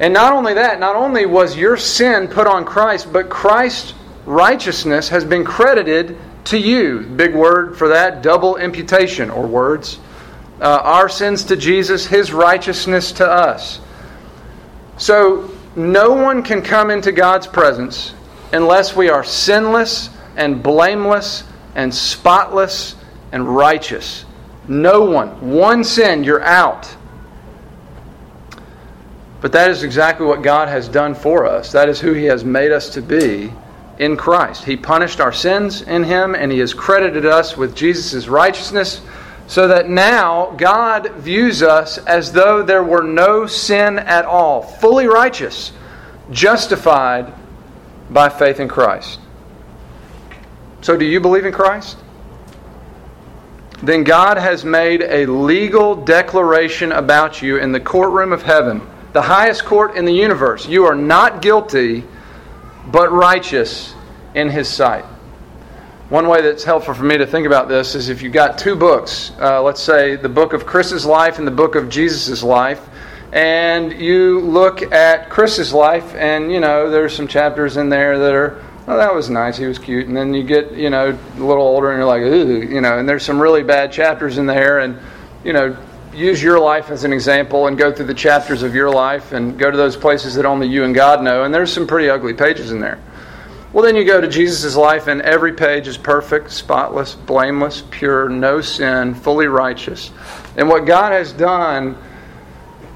And 0.00 0.12
not 0.12 0.34
only 0.34 0.52
that, 0.52 0.80
not 0.80 0.96
only 0.96 1.24
was 1.24 1.56
your 1.56 1.78
sin 1.78 2.28
put 2.28 2.46
on 2.46 2.66
Christ, 2.66 3.10
but 3.10 3.30
Christ's 3.30 3.94
righteousness 4.26 5.08
has 5.08 5.24
been 5.24 5.46
credited 5.46 6.18
to 6.48 6.58
you. 6.58 7.00
Big 7.00 7.34
word 7.34 7.76
for 7.76 7.88
that, 7.88 8.22
double 8.22 8.56
imputation 8.56 9.30
or 9.30 9.46
words. 9.46 9.98
Uh, 10.60 10.80
our 10.82 11.08
sins 11.08 11.44
to 11.44 11.56
Jesus, 11.56 12.06
his 12.06 12.32
righteousness 12.32 13.12
to 13.12 13.30
us. 13.30 13.80
So 14.96 15.50
no 15.76 16.12
one 16.12 16.42
can 16.42 16.62
come 16.62 16.90
into 16.90 17.12
God's 17.12 17.46
presence 17.46 18.12
unless 18.52 18.96
we 18.96 19.08
are 19.08 19.22
sinless 19.22 20.10
and 20.36 20.62
blameless 20.62 21.44
and 21.74 21.94
spotless 21.94 22.96
and 23.30 23.46
righteous. 23.54 24.24
No 24.66 25.02
one. 25.02 25.52
One 25.52 25.84
sin, 25.84 26.24
you're 26.24 26.42
out. 26.42 26.94
But 29.40 29.52
that 29.52 29.70
is 29.70 29.84
exactly 29.84 30.26
what 30.26 30.42
God 30.42 30.68
has 30.68 30.88
done 30.88 31.14
for 31.14 31.46
us. 31.46 31.72
That 31.72 31.88
is 31.88 32.00
who 32.00 32.12
He 32.12 32.24
has 32.24 32.44
made 32.44 32.72
us 32.72 32.90
to 32.90 33.02
be 33.02 33.52
in 33.98 34.16
Christ. 34.16 34.64
He 34.64 34.76
punished 34.76 35.20
our 35.20 35.32
sins 35.32 35.82
in 35.82 36.04
Him, 36.04 36.34
and 36.34 36.50
He 36.50 36.58
has 36.58 36.74
credited 36.74 37.26
us 37.26 37.56
with 37.56 37.74
Jesus' 37.74 38.28
righteousness, 38.28 39.00
so 39.46 39.68
that 39.68 39.88
now 39.88 40.54
God 40.56 41.12
views 41.14 41.62
us 41.62 41.98
as 41.98 42.32
though 42.32 42.62
there 42.62 42.84
were 42.84 43.02
no 43.02 43.46
sin 43.46 43.98
at 43.98 44.24
all, 44.24 44.62
fully 44.62 45.06
righteous, 45.06 45.72
justified 46.30 47.32
by 48.10 48.28
faith 48.28 48.60
in 48.60 48.68
Christ. 48.68 49.20
So, 50.80 50.96
do 50.96 51.04
you 51.04 51.20
believe 51.20 51.44
in 51.44 51.52
Christ? 51.52 51.98
Then 53.82 54.04
God 54.04 54.36
has 54.36 54.64
made 54.64 55.02
a 55.02 55.26
legal 55.26 55.94
declaration 55.94 56.92
about 56.92 57.42
you 57.42 57.58
in 57.58 57.72
the 57.72 57.80
courtroom 57.80 58.32
of 58.32 58.42
heaven 58.42 58.82
the 59.12 59.22
highest 59.22 59.64
court 59.64 59.96
in 59.96 60.04
the 60.04 60.12
universe. 60.12 60.66
You 60.68 60.84
are 60.84 60.94
not 60.94 61.42
guilty, 61.42 62.04
but 62.90 63.12
righteous 63.12 63.94
in 64.34 64.48
His 64.48 64.68
sight. 64.68 65.04
One 66.08 66.26
way 66.26 66.40
that's 66.40 66.64
helpful 66.64 66.94
for 66.94 67.02
me 67.02 67.18
to 67.18 67.26
think 67.26 67.46
about 67.46 67.68
this 67.68 67.94
is 67.94 68.08
if 68.08 68.22
you've 68.22 68.32
got 68.32 68.56
two 68.56 68.76
books, 68.76 69.30
uh, 69.40 69.62
let's 69.62 69.82
say 69.82 70.16
the 70.16 70.28
book 70.28 70.54
of 70.54 70.64
Chris's 70.64 71.04
life 71.04 71.38
and 71.38 71.46
the 71.46 71.52
book 71.52 71.74
of 71.74 71.90
Jesus' 71.90 72.42
life, 72.42 72.80
and 73.30 73.92
you 73.92 74.40
look 74.40 74.80
at 74.90 75.28
Chris's 75.28 75.74
life, 75.74 76.14
and 76.14 76.50
you 76.50 76.60
know, 76.60 76.90
there's 76.90 77.14
some 77.14 77.28
chapters 77.28 77.76
in 77.76 77.90
there 77.90 78.18
that 78.18 78.34
are, 78.34 78.64
oh, 78.86 78.96
that 78.96 79.14
was 79.14 79.28
nice, 79.28 79.58
he 79.58 79.66
was 79.66 79.78
cute. 79.78 80.06
And 80.06 80.16
then 80.16 80.32
you 80.32 80.44
get, 80.44 80.72
you 80.72 80.88
know, 80.88 81.10
a 81.10 81.38
little 81.38 81.62
older, 81.62 81.90
and 81.90 81.98
you're 81.98 82.06
like, 82.06 82.22
ooh, 82.22 82.66
you 82.66 82.80
know, 82.80 82.98
and 82.98 83.06
there's 83.06 83.22
some 83.22 83.38
really 83.38 83.62
bad 83.62 83.92
chapters 83.92 84.38
in 84.38 84.46
there, 84.46 84.78
and, 84.78 84.98
you 85.44 85.52
know, 85.52 85.76
use 86.18 86.42
your 86.42 86.58
life 86.58 86.90
as 86.90 87.04
an 87.04 87.12
example 87.12 87.68
and 87.68 87.78
go 87.78 87.92
through 87.92 88.06
the 88.06 88.14
chapters 88.14 88.62
of 88.62 88.74
your 88.74 88.90
life 88.90 89.32
and 89.32 89.56
go 89.56 89.70
to 89.70 89.76
those 89.76 89.96
places 89.96 90.34
that 90.34 90.44
only 90.44 90.66
you 90.66 90.84
and 90.84 90.94
God 90.94 91.22
know, 91.22 91.44
and 91.44 91.54
there's 91.54 91.72
some 91.72 91.86
pretty 91.86 92.10
ugly 92.10 92.34
pages 92.34 92.72
in 92.72 92.80
there. 92.80 92.98
Well, 93.72 93.84
then 93.84 93.94
you 93.94 94.04
go 94.04 94.20
to 94.20 94.26
Jesus' 94.26 94.74
life, 94.74 95.08
and 95.08 95.20
every 95.22 95.52
page 95.52 95.86
is 95.86 95.98
perfect, 95.98 96.50
spotless, 96.50 97.14
blameless, 97.14 97.84
pure, 97.90 98.28
no 98.28 98.60
sin, 98.60 99.14
fully 99.14 99.46
righteous. 99.46 100.10
And 100.56 100.68
what 100.68 100.86
God 100.86 101.12
has 101.12 101.32
done 101.32 101.96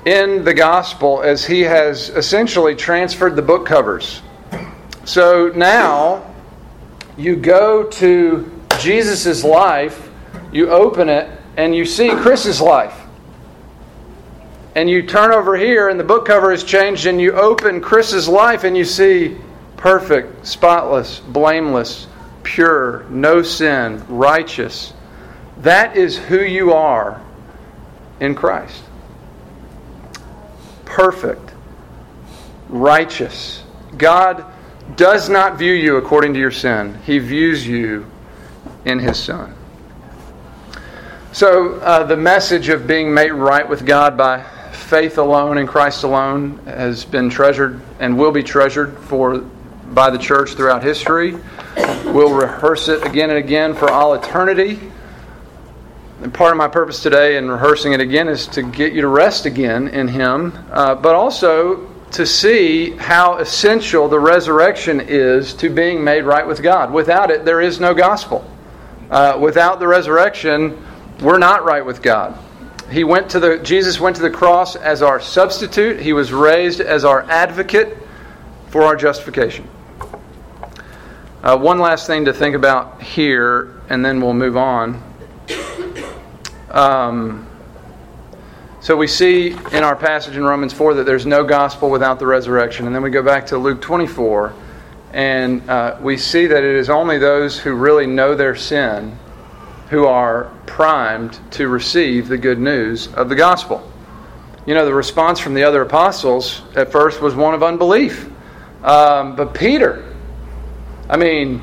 in 0.07 0.45
the 0.45 0.55
gospel 0.55 1.21
is 1.21 1.45
He 1.45 1.61
has 1.61 2.09
essentially 2.09 2.75
transferred 2.75 3.37
the 3.37 3.43
book 3.43 3.67
covers. 3.67 4.23
So 5.05 5.53
now 5.55 6.35
you 7.19 7.37
go 7.37 7.85
to 7.85 8.51
Jesus' 8.81 9.45
life, 9.45 10.11
you 10.53 10.71
open 10.71 11.09
it, 11.09 11.31
and 11.59 11.75
you 11.77 11.85
see 11.85 12.09
Chris's 12.11 12.61
life 12.61 13.02
and 14.75 14.89
you 14.89 15.03
turn 15.03 15.33
over 15.33 15.57
here 15.57 15.89
and 15.89 16.01
the 16.01 16.05
book 16.05 16.27
cover 16.27 16.51
has 16.51 16.65
changed 16.65 17.07
and 17.07 17.21
you 17.21 17.33
open 17.33 17.81
Chris's 17.81 18.29
life 18.29 18.65
and 18.65 18.77
you 18.77 18.85
see 18.85 19.37
perfect, 19.77 20.47
spotless, 20.47 21.21
blameless, 21.21 22.07
pure, 22.43 23.05
no 23.11 23.43
sin, 23.43 24.03
righteous. 24.09 24.95
That 25.59 25.97
is 25.97 26.17
who 26.17 26.41
you 26.41 26.73
are 26.73 27.21
in 28.21 28.35
Christ. 28.35 28.83
Perfect, 30.85 31.53
righteous. 32.69 33.63
God 33.97 34.45
does 34.97 35.29
not 35.29 35.59
view 35.59 35.73
you 35.73 35.97
according 35.97 36.33
to 36.35 36.41
your 36.41 36.51
sin, 36.51 36.99
He 37.05 37.19
views 37.19 37.67
you 37.67 38.07
in 38.85 38.99
His 38.99 39.19
Son. 39.19 39.55
So, 41.33 41.77
uh, 41.77 42.05
the 42.05 42.17
message 42.17 42.69
of 42.69 42.87
being 42.87 43.13
made 43.13 43.33
right 43.33 43.67
with 43.67 43.87
God 43.87 44.19
by 44.19 44.45
faith 44.73 45.19
alone 45.19 45.59
in 45.59 45.67
Christ 45.67 46.03
alone 46.03 46.59
has 46.65 47.05
been 47.05 47.31
treasured 47.31 47.81
and 48.01 48.19
will 48.19 48.33
be 48.33 48.43
treasured 48.43 48.99
for 48.99 49.39
by 49.39 50.11
the 50.11 50.19
church 50.19 50.55
throughout 50.55 50.83
history. 50.83 51.37
We'll 52.07 52.35
rehearse 52.35 52.89
it 52.89 53.05
again 53.07 53.31
and 53.31 53.39
again 53.39 53.75
for 53.75 53.91
all 53.91 54.15
eternity. 54.15 54.81
And 56.23 56.33
part 56.33 56.53
of 56.53 56.57
my 56.57 56.69
purpose 56.69 57.03
today 57.03 57.37
in 57.37 57.51
rehearsing 57.51 57.93
it 57.93 58.01
again 58.01 58.29
is 58.29 58.47
to 58.49 58.63
get 58.63 58.93
you 58.93 59.03
to 59.03 59.09
rest 59.09 59.45
again 59.45 59.89
in 59.89 60.09
Him, 60.09 60.53
uh, 60.71 60.95
but 60.95 61.15
also 61.15 61.89
to 62.13 62.27
see 62.27 62.91
how 62.91 63.39
essential 63.39 64.09
the 64.09 64.21
resurrection 64.21 65.01
is 65.01 65.55
to 65.55 65.69
being 65.69 66.05
made 66.05 66.23
right 66.23 66.47
with 66.47 66.63
God. 66.63 66.93
Without 66.93 67.31
it, 67.31 67.45
there 67.45 67.61
is 67.61 67.81
no 67.81 67.95
gospel. 67.95 68.49
Uh, 69.11 69.39
without 69.41 69.79
the 69.79 69.87
resurrection, 69.87 70.83
we're 71.21 71.39
not 71.39 71.65
right 71.65 71.85
with 71.85 72.03
God 72.03 72.39
he 72.93 73.05
went 73.05 73.31
to 73.31 73.41
the 73.41 73.59
Jesus 73.59 73.99
went 73.99 74.17
to 74.17 74.23
the 74.23 74.31
cross 74.31 74.77
as 74.77 75.03
our 75.03 75.19
substitute. 75.19 76.01
He 76.01 76.13
was 76.13 76.33
raised 76.33 76.81
as 76.81 77.05
our 77.05 77.23
advocate 77.23 77.97
for 78.69 78.83
our 78.83 78.97
justification. 78.97 79.69
Uh, 81.43 81.59
one 81.59 81.79
last 81.79 82.07
thing 82.07 82.27
to 82.27 82.33
think 82.33 82.55
about 82.55 83.03
here, 83.03 83.81
and 83.89 84.05
then 84.05 84.21
we'll 84.21 84.35
move 84.35 84.57
on. 84.57 85.03
Um, 86.71 87.49
so 88.81 88.97
we 88.97 89.07
see 89.07 89.49
in 89.51 89.85
our 89.85 89.97
passage 89.97 90.37
in 90.37 90.45
Romans 90.45 90.73
4 90.73 90.95
that 90.95 91.05
there's 91.05 91.27
no 91.27 91.45
gospel 91.45 91.91
without 91.91 92.19
the 92.19 92.27
resurrection. 92.27 92.87
And 92.87 92.95
then 92.95 93.03
we 93.03 93.11
go 93.11 93.23
back 93.23 93.47
to 93.47 93.59
Luke 93.59 93.81
24, 93.81 94.55
and 95.13 95.69
uh, 95.69 95.99
we 96.01 96.17
see 96.17 96.47
that 96.47 96.63
it 96.63 96.77
is 96.77 96.91
only 96.91 97.19
those 97.19 97.59
who 97.59 97.75
really 97.75 98.07
know 98.07 98.35
their 98.35 98.55
sin 98.55 99.19
who 99.93 100.07
are 100.07 100.45
primed 100.65 101.39
to 101.51 101.69
receive 101.69 102.27
the 102.27 102.39
good 102.39 102.59
news 102.59 103.13
of 103.13 103.29
the 103.29 103.35
gospel. 103.35 103.87
You 104.65 104.73
know, 104.73 104.87
the 104.87 104.95
response 104.95 105.39
from 105.39 105.53
the 105.53 105.65
other 105.65 105.83
apostles 105.83 106.63
at 106.75 106.91
first 106.91 107.21
was 107.21 107.35
one 107.35 107.53
of 107.53 107.63
unbelief. 107.63 108.27
Um, 108.83 109.37
but 109.37 109.53
Peter, 109.53 110.17
I 111.11 111.19
mean, 111.19 111.61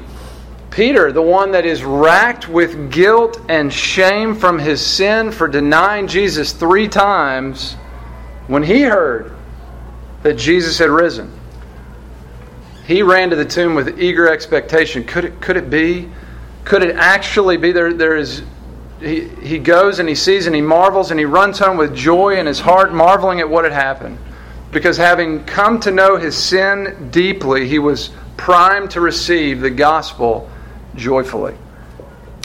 Peter, 0.70 1.12
the 1.12 1.24
one 1.24 1.54
that 1.54 1.66
is 1.66 1.84
racked 1.84 2.48
with 2.48 2.92
guilt 2.92 3.42
and 3.50 3.74
shame 3.74 4.36
from 4.36 4.60
his 4.60 4.80
sin 4.80 5.32
for 5.32 5.48
denying 5.48 6.06
Jesus 6.06 6.54
three 6.54 6.88
times, 6.88 7.74
when 8.46 8.62
he 8.62 8.84
heard 8.84 9.36
that 10.22 10.36
Jesus 10.36 10.78
had 10.78 10.92
risen, 10.92 11.34
he 12.86 13.02
ran 13.02 13.32
to 13.32 13.36
the 13.36 13.46
tomb 13.46 13.74
with 13.74 14.00
eager 14.00 14.32
expectation. 14.32 15.04
Could 15.04 15.26
it, 15.26 15.42
could 15.42 15.58
it 15.58 15.72
be? 15.72 16.12
Could 16.66 16.84
it 16.84 16.96
actually 16.96 17.58
be? 17.58 17.72
There, 17.72 17.94
there 17.94 18.16
is, 18.16 18.44
he, 19.00 19.28
he 19.28 19.60
goes 19.60 20.00
and 20.00 20.08
he 20.08 20.16
sees 20.16 20.46
and 20.46 20.56
he 20.56 20.62
marvels 20.62 21.12
and 21.12 21.20
he 21.20 21.26
runs 21.26 21.60
home 21.60 21.78
with 21.78 21.96
joy 21.96 22.38
in 22.38 22.46
his 22.46 22.60
heart, 22.60 22.94
marveling 22.94 23.40
at 23.40 23.50
what 23.50 23.64
had 23.64 23.74
happened. 23.74 24.18
Because 24.72 24.98
having 24.98 25.44
come 25.46 25.80
to 25.82 25.92
know 25.92 26.18
his 26.18 26.38
sin 26.38 27.10
deeply, 27.12 27.68
he 27.68 27.80
was 27.80 28.12
primed 28.38 28.92
to 28.92 29.02
receive 29.02 29.62
the 29.62 29.70
gospel 29.70 30.50
joyfully. 30.96 31.56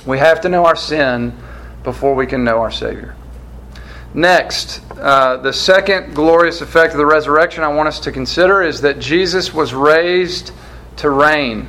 We 0.06 0.18
have 0.18 0.40
to 0.42 0.48
know 0.48 0.64
our 0.64 0.76
sin 0.76 1.36
before 1.82 2.14
we 2.14 2.26
can 2.26 2.44
know 2.44 2.60
our 2.60 2.70
Savior. 2.70 3.14
Next, 4.14 4.80
uh, 4.98 5.38
the 5.38 5.52
second 5.52 6.14
glorious 6.14 6.60
effect 6.60 6.92
of 6.92 6.98
the 6.98 7.06
resurrection 7.06 7.64
I 7.64 7.68
want 7.68 7.88
us 7.88 7.98
to 8.00 8.12
consider 8.12 8.62
is 8.62 8.80
that 8.82 9.00
Jesus 9.00 9.52
was 9.52 9.74
raised 9.74 10.52
to 10.98 11.10
reign. 11.10 11.68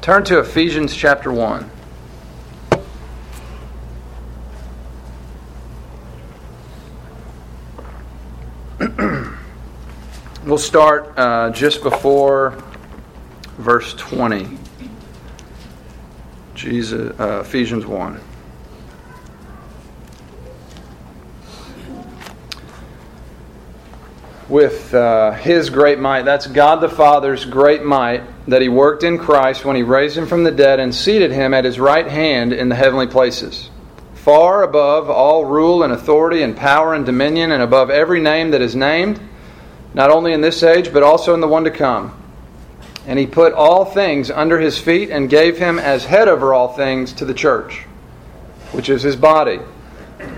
Turn 0.00 0.24
to 0.24 0.38
Ephesians 0.38 0.94
chapter 0.94 1.32
1. 1.32 1.70
we'll 10.44 10.56
start 10.56 11.12
uh, 11.16 11.50
just 11.50 11.82
before 11.82 12.56
verse 13.58 13.92
20. 13.94 14.56
Jesus, 16.54 17.18
uh, 17.18 17.40
Ephesians 17.40 17.84
1. 17.84 18.20
with 24.48 24.94
uh, 24.94 25.32
his 25.32 25.68
great 25.68 25.98
might. 25.98 26.22
That's 26.22 26.46
God 26.46 26.76
the 26.76 26.88
Father's 26.88 27.44
great 27.44 27.82
might 27.82 28.22
that 28.48 28.62
he 28.62 28.68
worked 28.68 29.02
in 29.02 29.18
Christ 29.18 29.64
when 29.66 29.76
he 29.76 29.82
raised 29.82 30.16
him 30.16 30.26
from 30.26 30.42
the 30.42 30.50
dead 30.50 30.80
and 30.80 30.94
seated 30.94 31.30
him 31.30 31.52
at 31.52 31.66
his 31.66 31.78
right 31.78 32.08
hand 32.08 32.54
in 32.54 32.70
the 32.70 32.74
heavenly 32.74 33.06
places, 33.06 33.68
far 34.14 34.62
above 34.62 35.10
all 35.10 35.44
rule 35.44 35.82
and 35.82 35.92
authority 35.92 36.42
and 36.42 36.56
power 36.56 36.94
and 36.94 37.04
dominion, 37.04 37.52
and 37.52 37.62
above 37.62 37.90
every 37.90 38.20
name 38.20 38.50
that 38.52 38.62
is 38.62 38.74
named, 38.74 39.20
not 39.92 40.10
only 40.10 40.32
in 40.32 40.40
this 40.40 40.62
age, 40.62 40.94
but 40.94 41.02
also 41.02 41.34
in 41.34 41.40
the 41.40 41.46
one 41.46 41.64
to 41.64 41.70
come. 41.70 42.14
And 43.06 43.18
he 43.18 43.26
put 43.26 43.52
all 43.52 43.84
things 43.84 44.30
under 44.30 44.58
his 44.58 44.78
feet 44.78 45.10
and 45.10 45.28
gave 45.28 45.58
him 45.58 45.78
as 45.78 46.06
head 46.06 46.26
over 46.26 46.54
all 46.54 46.68
things 46.72 47.12
to 47.14 47.26
the 47.26 47.34
church, 47.34 47.84
which 48.72 48.88
is 48.88 49.02
his 49.02 49.16
body, 49.16 49.60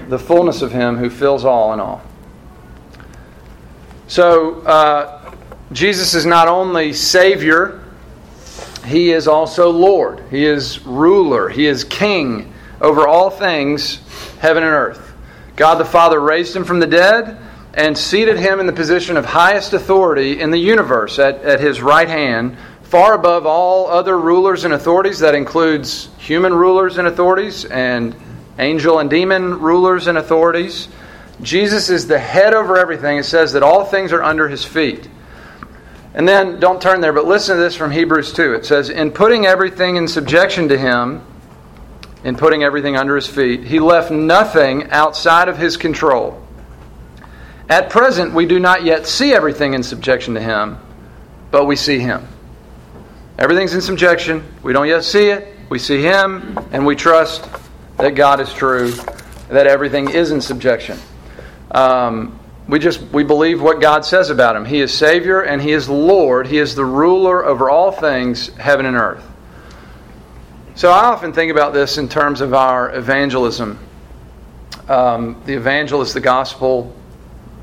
the 0.09 0.19
fullness 0.19 0.62
of 0.62 0.73
him 0.73 0.97
who 0.97 1.11
fills 1.11 1.45
all 1.45 1.73
in 1.73 1.81
all. 1.81 2.02
So, 4.09 4.62
uh, 4.62 5.35
Jesus 5.71 6.14
is 6.14 6.26
not 6.26 6.49
only 6.49 6.93
Savior, 6.93 7.81
He 8.85 9.13
is 9.13 9.29
also 9.29 9.71
Lord. 9.71 10.25
He 10.31 10.45
is 10.45 10.85
ruler. 10.87 11.49
He 11.49 11.67
is 11.67 11.85
King 11.85 12.53
over 12.81 13.07
all 13.07 13.31
things, 13.31 14.01
heaven 14.39 14.63
and 14.63 14.73
earth. 14.73 15.13
God 15.57 15.77
the 15.77 15.85
Father 15.85 16.19
raised 16.19 16.57
Him 16.57 16.65
from 16.65 16.81
the 16.81 16.87
dead 16.87 17.39
and 17.75 17.97
seated 17.97 18.39
Him 18.39 18.59
in 18.61 18.67
the 18.67 18.73
position 18.73 19.17
of 19.17 19.25
highest 19.25 19.73
authority 19.73 20.41
in 20.41 20.51
the 20.51 20.59
universe 20.59 21.19
at, 21.19 21.43
at 21.43 21.61
His 21.61 21.83
right 21.83 22.09
hand, 22.09 22.57
far 22.83 23.15
above 23.15 23.47
all 23.47 23.89
other 23.89 24.19
rulers 24.19 24.65
and 24.65 24.73
authorities. 24.73 25.19
That 25.19 25.35
includes 25.35 26.09
human 26.19 26.55
rulers 26.55 26.99
and 26.99 27.07
authorities, 27.07 27.65
and 27.67 28.17
angel 28.59 28.99
and 28.99 29.11
demon 29.11 29.61
rulers 29.61 30.07
and 30.07 30.19
authorities. 30.19 30.89
Jesus 31.43 31.89
is 31.89 32.07
the 32.07 32.19
head 32.19 32.55
over 32.55 32.77
everything. 32.77 33.19
It 33.19 33.25
says 33.25 33.53
that 33.53 33.63
all 33.63 33.85
things 33.85 34.13
are 34.13 34.23
under 34.23 34.49
his 34.49 34.65
feet. 34.65 35.09
And 36.12 36.29
then, 36.29 36.59
don't 36.59 36.83
turn 36.83 37.00
there, 37.00 37.12
but 37.12 37.27
listen 37.27 37.57
to 37.57 37.62
this 37.62 37.77
from 37.77 37.92
Hebrews 37.92 38.33
2. 38.33 38.55
It 38.55 38.66
says, 38.66 38.90
In 38.90 39.12
putting 39.12 39.46
everything 39.46 39.96
in 39.96 40.09
subjection 40.09 40.68
to 40.68 40.79
him, 40.79 41.25
in 42.25 42.37
putting 42.37 42.64
everything 42.64 42.96
under 42.96 43.14
his 43.14 43.29
feet, 43.29 43.64
he 43.64 43.79
left 43.79 44.11
nothing 44.11 44.90
outside 44.90 45.49
of 45.49 45.57
his 45.57 45.77
control. 45.77 46.42
At 47.68 47.90
present, 47.90 48.35
we 48.35 48.46
do 48.46 48.59
not 48.59 48.83
yet 48.83 49.07
see 49.07 49.33
everything 49.33 49.75
in 49.75 49.85
subjection 49.85 50.35
to 50.35 50.40
him, 50.40 50.79
but 51.53 51.66
we 51.66 51.77
see 51.77 52.01
him. 52.01 52.27
Everything's 53.38 53.75
in 53.75 53.81
subjection. 53.81 54.44
We 54.64 54.73
don't 54.73 54.88
yet 54.88 55.05
see 55.05 55.29
it. 55.29 55.57
We 55.68 55.79
see 55.79 56.03
him, 56.03 56.59
and 56.73 56.85
we 56.85 56.96
trust 56.96 57.49
that 57.96 58.16
God 58.16 58.40
is 58.40 58.53
true, 58.53 58.90
that 59.49 59.68
everything 59.68 60.11
is 60.11 60.33
in 60.33 60.40
subjection. 60.40 60.99
Um, 61.70 62.39
we 62.70 62.78
just 62.78 63.00
we 63.12 63.24
believe 63.24 63.61
what 63.61 63.80
God 63.80 64.04
says 64.04 64.30
about 64.30 64.54
him. 64.54 64.64
He 64.64 64.80
is 64.80 64.92
Savior 64.92 65.42
and 65.42 65.61
He 65.61 65.72
is 65.72 65.88
Lord. 65.88 66.46
He 66.46 66.59
is 66.59 66.74
the 66.74 66.85
ruler 66.85 67.44
over 67.44 67.68
all 67.68 67.90
things, 67.90 68.48
heaven 68.56 68.87
and 68.87 68.96
earth. 68.96 69.24
So 70.76 70.90
I 70.90 71.04
often 71.06 71.33
think 71.33 71.50
about 71.50 71.74
this 71.74 71.98
in 71.98 72.09
terms 72.09 72.40
of 72.40 72.54
our 72.54 72.94
evangelism. 72.94 73.78
Um, 74.88 75.40
the 75.44 75.54
evangelist, 75.54 76.14
the 76.14 76.20
gospel, 76.20 76.94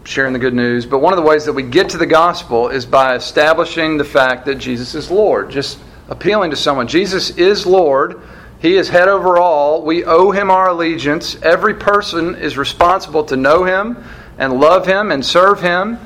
sharing 0.03 0.33
the 0.33 0.39
good 0.39 0.53
news. 0.53 0.85
But 0.85 0.99
one 0.99 1.13
of 1.13 1.17
the 1.17 1.27
ways 1.27 1.45
that 1.45 1.53
we 1.53 1.63
get 1.63 1.89
to 1.89 1.97
the 1.97 2.05
gospel 2.05 2.69
is 2.69 2.85
by 2.85 3.15
establishing 3.15 3.97
the 3.97 4.05
fact 4.05 4.45
that 4.45 4.55
Jesus 4.55 4.93
is 4.93 5.09
Lord. 5.09 5.49
Just 5.49 5.79
appealing 6.09 6.51
to 6.51 6.57
someone. 6.57 6.87
Jesus 6.87 7.31
is 7.31 7.65
Lord. 7.65 8.21
He 8.59 8.75
is 8.75 8.89
head 8.89 9.07
over 9.07 9.37
all. 9.37 9.83
We 9.83 10.03
owe 10.05 10.31
him 10.31 10.49
our 10.49 10.69
allegiance. 10.69 11.41
Every 11.41 11.73
person 11.73 12.35
is 12.35 12.57
responsible 12.57 13.23
to 13.25 13.35
know 13.35 13.63
him 13.63 14.03
and 14.37 14.59
love 14.59 14.85
him 14.85 15.11
and 15.11 15.25
serve 15.25 15.61
him. 15.61 15.99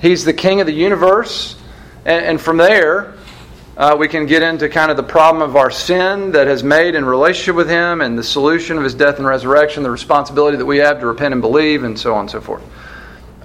He's 0.00 0.24
the 0.24 0.32
king 0.32 0.60
of 0.60 0.66
the 0.66 0.72
universe. 0.72 1.56
And, 2.04 2.24
and 2.24 2.40
from 2.40 2.56
there, 2.56 3.14
uh, 3.76 3.96
we 3.96 4.08
can 4.08 4.26
get 4.26 4.42
into 4.42 4.68
kind 4.68 4.90
of 4.90 4.96
the 4.96 5.02
problem 5.04 5.48
of 5.48 5.54
our 5.54 5.70
sin 5.70 6.32
that 6.32 6.48
has 6.48 6.64
made 6.64 6.96
in 6.96 7.04
relationship 7.04 7.54
with 7.54 7.68
him 7.68 8.00
and 8.00 8.18
the 8.18 8.24
solution 8.24 8.76
of 8.76 8.82
his 8.82 8.94
death 8.94 9.18
and 9.18 9.26
resurrection, 9.26 9.82
the 9.82 9.90
responsibility 9.90 10.56
that 10.56 10.66
we 10.66 10.78
have 10.78 10.98
to 11.00 11.06
repent 11.06 11.32
and 11.32 11.40
believe, 11.40 11.84
and 11.84 11.98
so 11.98 12.14
on 12.14 12.22
and 12.22 12.30
so 12.30 12.40
forth. 12.40 12.62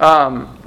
Um, 0.01 0.57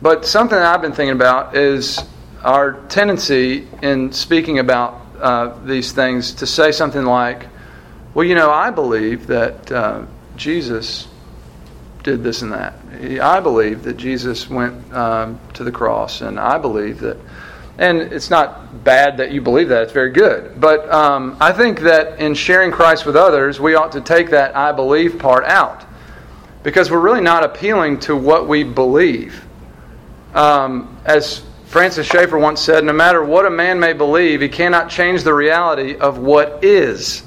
but 0.00 0.24
something 0.24 0.56
I've 0.56 0.80
been 0.80 0.92
thinking 0.92 1.16
about 1.16 1.56
is 1.56 2.00
our 2.42 2.80
tendency 2.88 3.68
in 3.82 4.12
speaking 4.12 4.58
about 4.58 5.06
uh, 5.20 5.58
these 5.64 5.92
things 5.92 6.34
to 6.34 6.46
say 6.46 6.72
something 6.72 7.04
like, 7.04 7.46
well, 8.14 8.24
you 8.24 8.34
know, 8.34 8.50
I 8.50 8.70
believe 8.70 9.26
that 9.26 9.70
uh, 9.70 10.06
Jesus 10.36 11.06
did 12.06 12.22
this 12.22 12.42
and 12.42 12.52
that. 12.52 12.74
I 13.20 13.40
believe 13.40 13.82
that 13.82 13.96
Jesus 13.96 14.48
went 14.48 14.94
um, 14.94 15.40
to 15.54 15.64
the 15.64 15.72
cross, 15.72 16.20
and 16.20 16.38
I 16.38 16.56
believe 16.56 17.00
that. 17.00 17.18
And 17.78 17.98
it's 17.98 18.30
not 18.30 18.84
bad 18.84 19.18
that 19.18 19.32
you 19.32 19.42
believe 19.42 19.68
that, 19.68 19.82
it's 19.82 19.92
very 19.92 20.12
good. 20.12 20.58
But 20.58 20.88
um, 20.90 21.36
I 21.40 21.52
think 21.52 21.80
that 21.80 22.20
in 22.20 22.34
sharing 22.34 22.70
Christ 22.70 23.04
with 23.04 23.16
others, 23.16 23.60
we 23.60 23.74
ought 23.74 23.92
to 23.92 24.00
take 24.00 24.30
that 24.30 24.56
I 24.56 24.72
believe 24.72 25.18
part 25.18 25.44
out. 25.44 25.84
Because 26.62 26.90
we're 26.90 27.00
really 27.00 27.20
not 27.20 27.44
appealing 27.44 27.98
to 28.00 28.16
what 28.16 28.48
we 28.48 28.62
believe. 28.62 29.44
Um, 30.32 30.96
as 31.04 31.44
Francis 31.66 32.06
Schaeffer 32.06 32.38
once 32.38 32.60
said 32.60 32.84
no 32.84 32.92
matter 32.92 33.24
what 33.24 33.46
a 33.46 33.50
man 33.50 33.80
may 33.80 33.92
believe, 33.92 34.40
he 34.40 34.48
cannot 34.48 34.88
change 34.88 35.24
the 35.24 35.34
reality 35.34 35.96
of 35.96 36.18
what 36.18 36.64
is. 36.64 37.24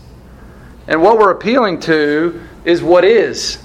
And 0.88 1.04
what 1.04 1.20
we're 1.20 1.32
appealing 1.32 1.82
to 1.82 2.42
is 2.64 2.82
what 2.82 3.04
is. 3.04 3.60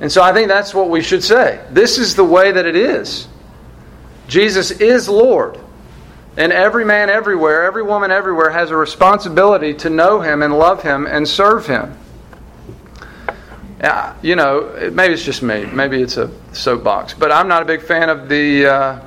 And 0.00 0.10
so 0.10 0.22
I 0.22 0.32
think 0.32 0.48
that's 0.48 0.74
what 0.74 0.90
we 0.90 1.02
should 1.02 1.22
say. 1.22 1.64
This 1.70 1.98
is 1.98 2.14
the 2.16 2.24
way 2.24 2.52
that 2.52 2.66
it 2.66 2.76
is. 2.76 3.28
Jesus 4.26 4.70
is 4.70 5.08
Lord. 5.08 5.58
And 6.36 6.50
every 6.52 6.84
man 6.84 7.10
everywhere, 7.10 7.64
every 7.64 7.82
woman 7.82 8.10
everywhere 8.10 8.50
has 8.50 8.70
a 8.70 8.76
responsibility 8.76 9.74
to 9.74 9.90
know 9.90 10.20
him 10.20 10.42
and 10.42 10.58
love 10.58 10.82
him 10.82 11.06
and 11.06 11.28
serve 11.28 11.66
him. 11.66 11.96
You 14.22 14.36
know, 14.36 14.90
maybe 14.92 15.14
it's 15.14 15.24
just 15.24 15.42
me. 15.42 15.66
Maybe 15.66 16.00
it's 16.00 16.16
a 16.16 16.30
soapbox. 16.52 17.14
But 17.14 17.32
I'm 17.32 17.48
not 17.48 17.62
a 17.62 17.64
big 17.64 17.82
fan 17.82 18.08
of 18.08 18.28
the. 18.28 18.66
Uh, 18.66 19.00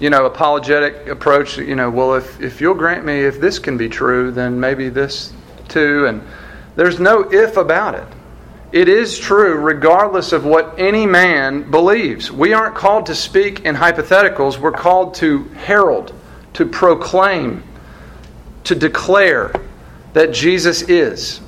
you 0.00 0.10
know, 0.10 0.26
apologetic 0.26 1.06
approach. 1.06 1.56
You 1.56 1.76
know, 1.76 1.90
well, 1.90 2.14
if, 2.14 2.40
if 2.40 2.60
you'll 2.60 2.74
grant 2.74 3.04
me 3.04 3.20
if 3.20 3.40
this 3.40 3.58
can 3.58 3.76
be 3.76 3.88
true, 3.88 4.30
then 4.30 4.58
maybe 4.58 4.88
this 4.88 5.32
too. 5.68 6.06
And 6.06 6.22
there's 6.76 7.00
no 7.00 7.20
if 7.32 7.56
about 7.56 7.94
it. 7.94 8.06
It 8.74 8.88
is 8.88 9.16
true 9.16 9.54
regardless 9.54 10.32
of 10.32 10.44
what 10.44 10.80
any 10.80 11.06
man 11.06 11.70
believes. 11.70 12.32
We 12.32 12.54
aren't 12.54 12.74
called 12.74 13.06
to 13.06 13.14
speak 13.14 13.60
in 13.60 13.76
hypotheticals, 13.76 14.58
we're 14.58 14.72
called 14.72 15.14
to 15.16 15.44
herald, 15.50 16.12
to 16.54 16.66
proclaim, 16.66 17.62
to 18.64 18.74
declare 18.74 19.52
that 20.14 20.32
Jesus 20.32 20.82
is. 20.82 21.40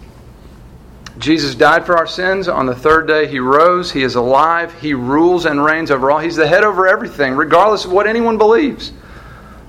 Jesus 1.19 1.57
died 1.57 1.85
for 1.85 1.97
our 1.97 2.07
sins. 2.07 2.47
On 2.47 2.65
the 2.65 2.77
third 2.77 3.09
day, 3.09 3.27
he 3.27 3.41
rose. 3.41 3.91
He 3.91 4.05
is 4.05 4.15
alive. 4.15 4.73
He 4.81 4.95
rules 4.95 5.47
and 5.47 5.65
reigns 5.65 5.91
over 5.91 6.13
all. 6.13 6.21
He's 6.21 6.37
the 6.37 6.47
head 6.47 6.63
over 6.63 6.87
everything, 6.87 7.35
regardless 7.35 7.87
of 7.87 7.91
what 7.91 8.07
anyone 8.07 8.39
believes. 8.39 8.93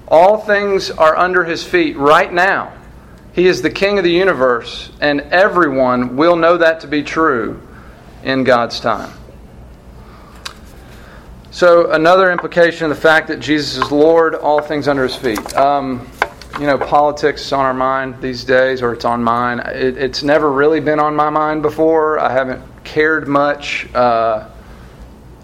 All 0.07 0.37
things 0.37 0.91
are 0.91 1.17
under 1.17 1.43
his 1.43 1.63
feet 1.63 1.97
right 1.97 2.31
now. 2.31 2.76
He 3.37 3.45
is 3.45 3.61
the 3.61 3.69
king 3.69 3.99
of 3.99 4.03
the 4.03 4.11
universe, 4.11 4.89
and 4.99 5.21
everyone 5.21 6.17
will 6.17 6.35
know 6.35 6.57
that 6.57 6.79
to 6.79 6.87
be 6.87 7.03
true 7.03 7.61
in 8.23 8.43
God's 8.43 8.79
time. 8.79 9.15
So, 11.51 11.91
another 11.91 12.31
implication 12.31 12.85
of 12.85 12.89
the 12.89 12.99
fact 12.99 13.27
that 13.27 13.39
Jesus 13.39 13.77
is 13.77 13.91
Lord, 13.91 14.33
all 14.33 14.59
things 14.59 14.87
under 14.87 15.03
his 15.03 15.15
feet. 15.15 15.55
Um, 15.55 16.09
you 16.59 16.65
know, 16.65 16.79
politics 16.79 17.45
is 17.45 17.53
on 17.53 17.63
our 17.63 17.75
mind 17.75 18.19
these 18.23 18.43
days, 18.43 18.81
or 18.81 18.91
it's 18.91 19.05
on 19.05 19.23
mine. 19.23 19.59
It, 19.59 19.97
it's 19.97 20.23
never 20.23 20.51
really 20.51 20.79
been 20.79 20.99
on 20.99 21.15
my 21.15 21.29
mind 21.29 21.61
before. 21.61 22.17
I 22.17 22.33
haven't 22.33 22.63
cared 22.83 23.27
much. 23.27 23.87
Uh, 23.93 24.49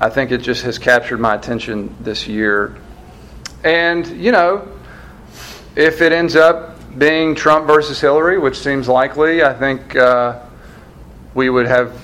I 0.01 0.09
think 0.09 0.31
it 0.31 0.39
just 0.39 0.63
has 0.63 0.79
captured 0.79 1.19
my 1.19 1.35
attention 1.35 1.95
this 1.99 2.27
year. 2.27 2.75
And, 3.63 4.07
you 4.07 4.31
know, 4.31 4.67
if 5.75 6.01
it 6.01 6.11
ends 6.11 6.35
up 6.35 6.72
being 6.97 7.35
Trump 7.35 7.67
versus 7.67 7.99
Hillary, 7.99 8.37
which 8.37 8.59
seems 8.59 8.87
likely, 8.87 9.43
I 9.43 9.53
think 9.53 9.95
uh, 9.95 10.39
we 11.33 11.49
would 11.49 11.65
have 11.65 11.99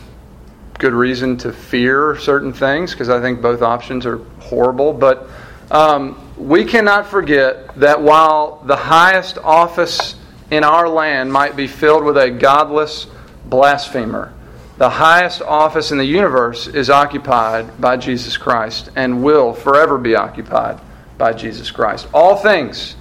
good 0.80 0.93
reason 0.93 1.38
to 1.38 1.52
fear 1.52 2.17
certain 2.17 2.54
things 2.54 2.91
because 2.91 3.10
I 3.10 3.19
think 3.19 3.41
both 3.41 3.62
options 3.62 4.06
are 4.06 4.17
horrible. 4.39 4.93
But 4.93 5.28
um, 5.69 6.32
we 6.38 6.65
cannot 6.65 7.08
forget 7.08 7.75
that 7.80 8.02
while 8.02 8.63
the 8.65 8.78
highest 8.78 9.38
office 9.38 10.15
in 10.49 10.63
our 10.63 10.88
land 10.88 11.32
might 11.32 11.56
be 11.56 11.67
filled 11.67 12.04
with 12.04 12.17
a 12.17 12.32
godless 12.32 13.08
blasphemer, 13.45 14.34
the 14.78 14.89
highest 14.89 15.41
office 15.41 15.91
in 15.91 15.97
the 15.97 16.06
universe 16.06 16.65
is 16.65 16.89
occupied 16.89 17.82
by 17.82 17.97
Jesus 17.97 18.38
Christ 18.38 18.89
and 18.95 19.21
will 19.21 19.54
forever 19.54 19.97
be 19.97 20.15
occupied 20.15 20.80
by 21.17 21.34
Jesus 21.34 21.69
Christ. 21.69 22.08
All 22.13 22.38
things, 22.38 22.95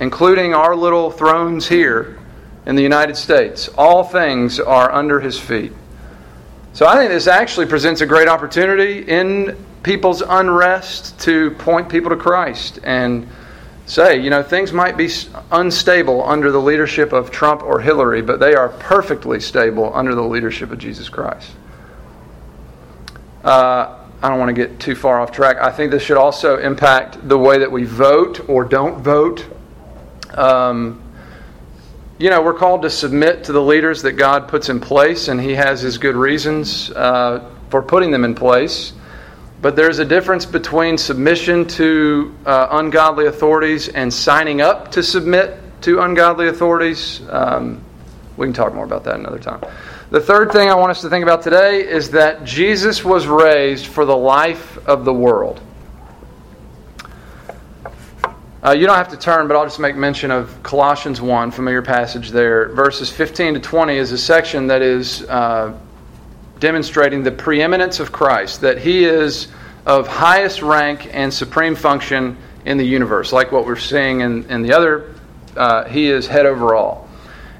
including 0.00 0.54
our 0.54 0.76
little 0.76 1.10
thrones 1.10 1.68
here 1.68 2.18
in 2.66 2.76
the 2.76 2.82
United 2.82 3.16
States, 3.16 3.68
all 3.76 4.04
things 4.04 4.58
are 4.60 4.90
under 4.92 5.20
his 5.20 5.38
feet. 5.38 5.72
So 6.72 6.86
I 6.86 6.96
think 6.96 7.10
this 7.10 7.26
actually 7.26 7.66
presents 7.66 8.00
a 8.02 8.06
great 8.06 8.28
opportunity 8.28 8.98
in 9.00 9.56
people's 9.82 10.20
unrest 10.20 11.18
to 11.20 11.52
point 11.52 11.88
people 11.88 12.10
to 12.10 12.16
Christ 12.16 12.80
and 12.82 13.26
say, 13.86 14.20
you 14.20 14.30
know, 14.30 14.42
things 14.42 14.72
might 14.72 14.96
be 14.96 15.08
unstable 15.52 16.22
under 16.24 16.50
the 16.50 16.60
leadership 16.60 17.12
of 17.12 17.30
Trump 17.30 17.62
or 17.62 17.80
Hillary, 17.80 18.20
but 18.20 18.40
they 18.40 18.54
are 18.54 18.68
perfectly 18.68 19.40
stable 19.40 19.94
under 19.94 20.14
the 20.14 20.22
leadership 20.22 20.72
of 20.72 20.78
Jesus 20.78 21.08
Christ. 21.08 21.52
Uh, 23.44 24.00
I 24.20 24.28
don't 24.28 24.40
want 24.40 24.48
to 24.48 24.66
get 24.66 24.80
too 24.80 24.96
far 24.96 25.20
off 25.20 25.30
track. 25.30 25.58
I 25.58 25.70
think 25.70 25.92
this 25.92 26.02
should 26.02 26.16
also 26.16 26.58
impact 26.58 27.28
the 27.28 27.38
way 27.38 27.58
that 27.58 27.70
we 27.70 27.84
vote 27.84 28.48
or 28.48 28.64
don't 28.64 29.00
vote. 29.02 29.46
Um, 30.34 31.02
you 32.18 32.30
know, 32.30 32.40
we're 32.42 32.54
called 32.54 32.82
to 32.82 32.90
submit 32.90 33.44
to 33.44 33.52
the 33.52 33.60
leaders 33.60 34.02
that 34.02 34.12
God 34.12 34.48
puts 34.48 34.68
in 34.68 34.80
place, 34.80 35.28
and 35.28 35.40
He 35.40 35.52
has 35.52 35.82
His 35.82 35.98
good 35.98 36.16
reasons 36.16 36.90
uh, 36.90 37.50
for 37.70 37.82
putting 37.82 38.10
them 38.10 38.24
in 38.24 38.34
place. 38.34 38.92
But 39.60 39.76
there's 39.76 39.98
a 39.98 40.04
difference 40.04 40.46
between 40.46 40.98
submission 40.98 41.66
to 41.68 42.34
uh, 42.46 42.68
ungodly 42.70 43.26
authorities 43.26 43.88
and 43.88 44.12
signing 44.12 44.60
up 44.60 44.92
to 44.92 45.02
submit 45.02 45.58
to 45.82 46.00
ungodly 46.00 46.48
authorities. 46.48 47.20
Um, 47.28 47.82
we 48.36 48.46
can 48.46 48.52
talk 48.52 48.74
more 48.74 48.84
about 48.84 49.04
that 49.04 49.16
another 49.16 49.38
time. 49.38 49.60
The 50.10 50.20
third 50.20 50.52
thing 50.52 50.70
I 50.70 50.74
want 50.74 50.90
us 50.90 51.00
to 51.00 51.10
think 51.10 51.22
about 51.22 51.42
today 51.42 51.80
is 51.80 52.10
that 52.12 52.44
Jesus 52.44 53.04
was 53.04 53.26
raised 53.26 53.86
for 53.86 54.04
the 54.04 54.16
life 54.16 54.78
of 54.86 55.04
the 55.04 55.12
world. 55.12 55.60
Uh, 58.66 58.72
you 58.72 58.84
don't 58.84 58.96
have 58.96 59.10
to 59.10 59.16
turn, 59.16 59.46
but 59.46 59.56
I'll 59.56 59.64
just 59.64 59.78
make 59.78 59.94
mention 59.94 60.32
of 60.32 60.60
Colossians 60.64 61.20
1, 61.20 61.52
familiar 61.52 61.82
passage 61.82 62.30
there. 62.30 62.70
Verses 62.70 63.08
15 63.08 63.54
to 63.54 63.60
20 63.60 63.96
is 63.96 64.10
a 64.10 64.18
section 64.18 64.66
that 64.66 64.82
is 64.82 65.22
uh, 65.28 65.78
demonstrating 66.58 67.22
the 67.22 67.30
preeminence 67.30 68.00
of 68.00 68.10
Christ, 68.10 68.62
that 68.62 68.78
he 68.78 69.04
is 69.04 69.46
of 69.86 70.08
highest 70.08 70.62
rank 70.62 71.08
and 71.14 71.32
supreme 71.32 71.76
function 71.76 72.36
in 72.64 72.76
the 72.76 72.84
universe, 72.84 73.32
like 73.32 73.52
what 73.52 73.66
we're 73.66 73.76
seeing 73.76 74.22
in, 74.22 74.42
in 74.50 74.62
the 74.62 74.72
other. 74.72 75.14
Uh, 75.56 75.84
he 75.84 76.10
is 76.10 76.26
head 76.26 76.44
over 76.44 76.74
all. 76.74 77.08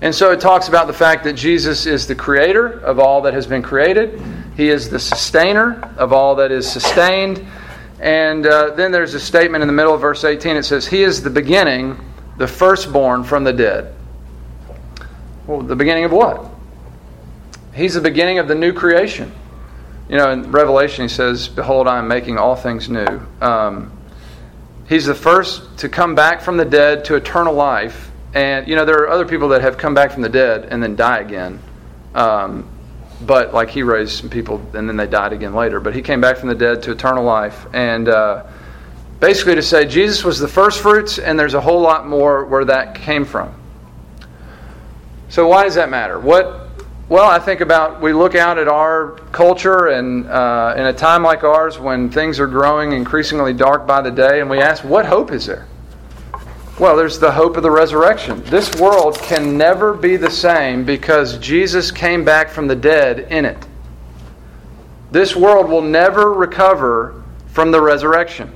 And 0.00 0.12
so 0.12 0.32
it 0.32 0.40
talks 0.40 0.66
about 0.66 0.88
the 0.88 0.92
fact 0.92 1.22
that 1.22 1.34
Jesus 1.34 1.86
is 1.86 2.08
the 2.08 2.16
creator 2.16 2.80
of 2.80 2.98
all 2.98 3.22
that 3.22 3.32
has 3.32 3.46
been 3.46 3.62
created, 3.62 4.20
he 4.56 4.70
is 4.70 4.90
the 4.90 4.98
sustainer 4.98 5.88
of 5.98 6.12
all 6.12 6.34
that 6.34 6.50
is 6.50 6.68
sustained. 6.68 7.46
And 8.00 8.46
uh, 8.46 8.74
then 8.74 8.92
there's 8.92 9.14
a 9.14 9.20
statement 9.20 9.62
in 9.62 9.68
the 9.68 9.74
middle 9.74 9.94
of 9.94 10.00
verse 10.00 10.24
18. 10.24 10.56
It 10.56 10.64
says, 10.64 10.86
He 10.86 11.02
is 11.02 11.22
the 11.22 11.30
beginning, 11.30 11.98
the 12.36 12.46
firstborn 12.46 13.24
from 13.24 13.44
the 13.44 13.52
dead. 13.52 13.94
Well, 15.46 15.62
the 15.62 15.76
beginning 15.76 16.04
of 16.04 16.12
what? 16.12 16.50
He's 17.74 17.94
the 17.94 18.00
beginning 18.00 18.38
of 18.38 18.48
the 18.48 18.54
new 18.54 18.72
creation. 18.72 19.32
You 20.08 20.16
know, 20.16 20.30
in 20.30 20.50
Revelation, 20.52 21.04
he 21.04 21.08
says, 21.08 21.48
Behold, 21.48 21.88
I 21.88 21.98
am 21.98 22.08
making 22.08 22.38
all 22.38 22.56
things 22.56 22.88
new. 22.88 23.20
Um, 23.40 23.96
he's 24.88 25.06
the 25.06 25.14
first 25.14 25.78
to 25.78 25.88
come 25.88 26.14
back 26.14 26.40
from 26.40 26.56
the 26.56 26.64
dead 26.64 27.04
to 27.06 27.16
eternal 27.16 27.54
life. 27.54 28.10
And, 28.34 28.68
you 28.68 28.76
know, 28.76 28.84
there 28.84 28.98
are 28.98 29.08
other 29.08 29.26
people 29.26 29.48
that 29.50 29.62
have 29.62 29.78
come 29.78 29.94
back 29.94 30.12
from 30.12 30.22
the 30.22 30.28
dead 30.28 30.66
and 30.70 30.82
then 30.82 30.96
die 30.96 31.18
again. 31.18 31.60
Um, 32.14 32.68
but, 33.22 33.54
like, 33.54 33.70
he 33.70 33.82
raised 33.82 34.12
some 34.12 34.28
people 34.28 34.60
and 34.74 34.88
then 34.88 34.96
they 34.96 35.06
died 35.06 35.32
again 35.32 35.54
later. 35.54 35.80
But 35.80 35.94
he 35.94 36.02
came 36.02 36.20
back 36.20 36.36
from 36.36 36.48
the 36.48 36.54
dead 36.54 36.82
to 36.84 36.92
eternal 36.92 37.24
life. 37.24 37.66
And 37.72 38.08
uh, 38.08 38.44
basically, 39.20 39.54
to 39.54 39.62
say 39.62 39.86
Jesus 39.86 40.24
was 40.24 40.38
the 40.38 40.48
first 40.48 40.80
fruits, 40.80 41.18
and 41.18 41.38
there's 41.38 41.54
a 41.54 41.60
whole 41.60 41.80
lot 41.80 42.06
more 42.06 42.44
where 42.44 42.64
that 42.64 42.94
came 42.94 43.24
from. 43.24 43.54
So, 45.28 45.48
why 45.48 45.64
does 45.64 45.74
that 45.74 45.90
matter? 45.90 46.18
What 46.20 46.66
well, 47.08 47.30
I 47.30 47.38
think 47.38 47.60
about 47.60 48.00
we 48.00 48.12
look 48.12 48.34
out 48.34 48.58
at 48.58 48.66
our 48.66 49.12
culture 49.30 49.86
and 49.88 50.26
uh, 50.26 50.74
in 50.76 50.86
a 50.86 50.92
time 50.92 51.22
like 51.22 51.44
ours 51.44 51.78
when 51.78 52.10
things 52.10 52.40
are 52.40 52.48
growing 52.48 52.92
increasingly 52.92 53.52
dark 53.52 53.86
by 53.86 54.02
the 54.02 54.10
day, 54.10 54.40
and 54.40 54.50
we 54.50 54.58
ask, 54.58 54.82
what 54.82 55.06
hope 55.06 55.30
is 55.30 55.46
there? 55.46 55.68
Well, 56.78 56.94
there's 56.94 57.18
the 57.18 57.32
hope 57.32 57.56
of 57.56 57.62
the 57.62 57.70
resurrection. 57.70 58.42
This 58.44 58.74
world 58.74 59.18
can 59.18 59.56
never 59.56 59.94
be 59.94 60.18
the 60.18 60.30
same 60.30 60.84
because 60.84 61.38
Jesus 61.38 61.90
came 61.90 62.22
back 62.22 62.50
from 62.50 62.66
the 62.66 62.76
dead 62.76 63.20
in 63.30 63.46
it. 63.46 63.66
This 65.10 65.34
world 65.34 65.70
will 65.70 65.80
never 65.80 66.34
recover 66.34 67.24
from 67.46 67.70
the 67.70 67.80
resurrection. 67.80 68.52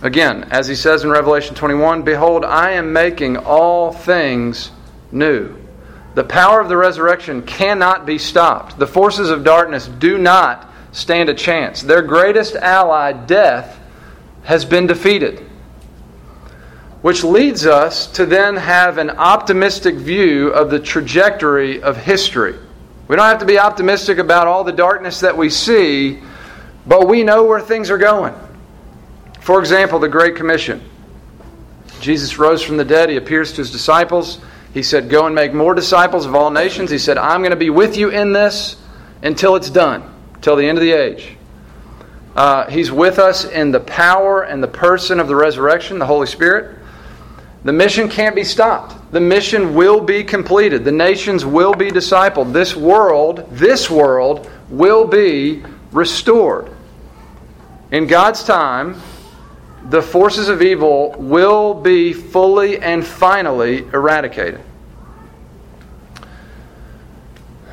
Again, 0.00 0.44
as 0.44 0.66
he 0.66 0.74
says 0.74 1.04
in 1.04 1.10
Revelation 1.10 1.54
21 1.54 2.02
Behold, 2.02 2.46
I 2.46 2.70
am 2.72 2.94
making 2.94 3.36
all 3.36 3.92
things 3.92 4.70
new. 5.10 5.54
The 6.14 6.24
power 6.24 6.60
of 6.60 6.70
the 6.70 6.78
resurrection 6.78 7.42
cannot 7.42 8.06
be 8.06 8.16
stopped. 8.16 8.78
The 8.78 8.86
forces 8.86 9.28
of 9.28 9.44
darkness 9.44 9.86
do 9.86 10.16
not 10.16 10.72
stand 10.92 11.28
a 11.28 11.34
chance. 11.34 11.82
Their 11.82 12.02
greatest 12.02 12.56
ally, 12.56 13.12
death, 13.12 13.78
has 14.44 14.64
been 14.64 14.86
defeated. 14.86 15.46
Which 17.02 17.24
leads 17.24 17.66
us 17.66 18.06
to 18.12 18.26
then 18.26 18.56
have 18.56 18.98
an 18.98 19.10
optimistic 19.10 19.96
view 19.96 20.48
of 20.48 20.70
the 20.70 20.78
trajectory 20.78 21.82
of 21.82 21.96
history. 21.96 22.54
We 23.08 23.16
don't 23.16 23.26
have 23.26 23.40
to 23.40 23.44
be 23.44 23.58
optimistic 23.58 24.18
about 24.18 24.46
all 24.46 24.64
the 24.64 24.72
darkness 24.72 25.20
that 25.20 25.36
we 25.36 25.50
see, 25.50 26.20
but 26.86 27.08
we 27.08 27.24
know 27.24 27.44
where 27.44 27.60
things 27.60 27.90
are 27.90 27.98
going. 27.98 28.34
For 29.40 29.58
example, 29.58 29.98
the 29.98 30.08
Great 30.08 30.36
Commission. 30.36 30.80
Jesus 32.00 32.38
rose 32.38 32.62
from 32.62 32.76
the 32.76 32.84
dead, 32.84 33.10
he 33.10 33.16
appears 33.16 33.50
to 33.52 33.56
his 33.58 33.70
disciples. 33.70 34.40
He 34.72 34.82
said, 34.82 35.10
Go 35.10 35.26
and 35.26 35.34
make 35.34 35.52
more 35.52 35.74
disciples 35.74 36.24
of 36.24 36.34
all 36.34 36.50
nations. 36.50 36.90
He 36.90 36.98
said, 36.98 37.18
I'm 37.18 37.40
going 37.40 37.50
to 37.50 37.56
be 37.56 37.70
with 37.70 37.96
you 37.96 38.10
in 38.10 38.32
this 38.32 38.76
until 39.22 39.56
it's 39.56 39.70
done, 39.70 40.02
till 40.40 40.56
the 40.56 40.66
end 40.66 40.78
of 40.78 40.82
the 40.82 40.92
age. 40.92 41.36
Uh, 42.34 42.70
he's 42.70 42.90
with 42.90 43.18
us 43.18 43.44
in 43.44 43.72
the 43.72 43.80
power 43.80 44.42
and 44.42 44.62
the 44.62 44.68
person 44.68 45.20
of 45.20 45.28
the 45.28 45.36
resurrection, 45.36 45.98
the 45.98 46.06
Holy 46.06 46.26
Spirit. 46.26 46.78
The 47.64 47.72
mission 47.72 48.08
can't 48.08 48.34
be 48.34 48.42
stopped. 48.42 49.12
The 49.12 49.20
mission 49.20 49.74
will 49.74 50.00
be 50.00 50.24
completed. 50.24 50.84
The 50.84 50.92
nations 50.92 51.44
will 51.44 51.74
be 51.74 51.90
discipled. 51.90 52.52
This 52.52 52.74
world, 52.74 53.46
this 53.50 53.88
world, 53.88 54.50
will 54.68 55.06
be 55.06 55.62
restored. 55.92 56.70
In 57.92 58.06
God's 58.06 58.42
time, 58.42 59.00
the 59.90 60.02
forces 60.02 60.48
of 60.48 60.62
evil 60.62 61.14
will 61.18 61.74
be 61.74 62.12
fully 62.12 62.78
and 62.78 63.06
finally 63.06 63.78
eradicated. 63.78 64.60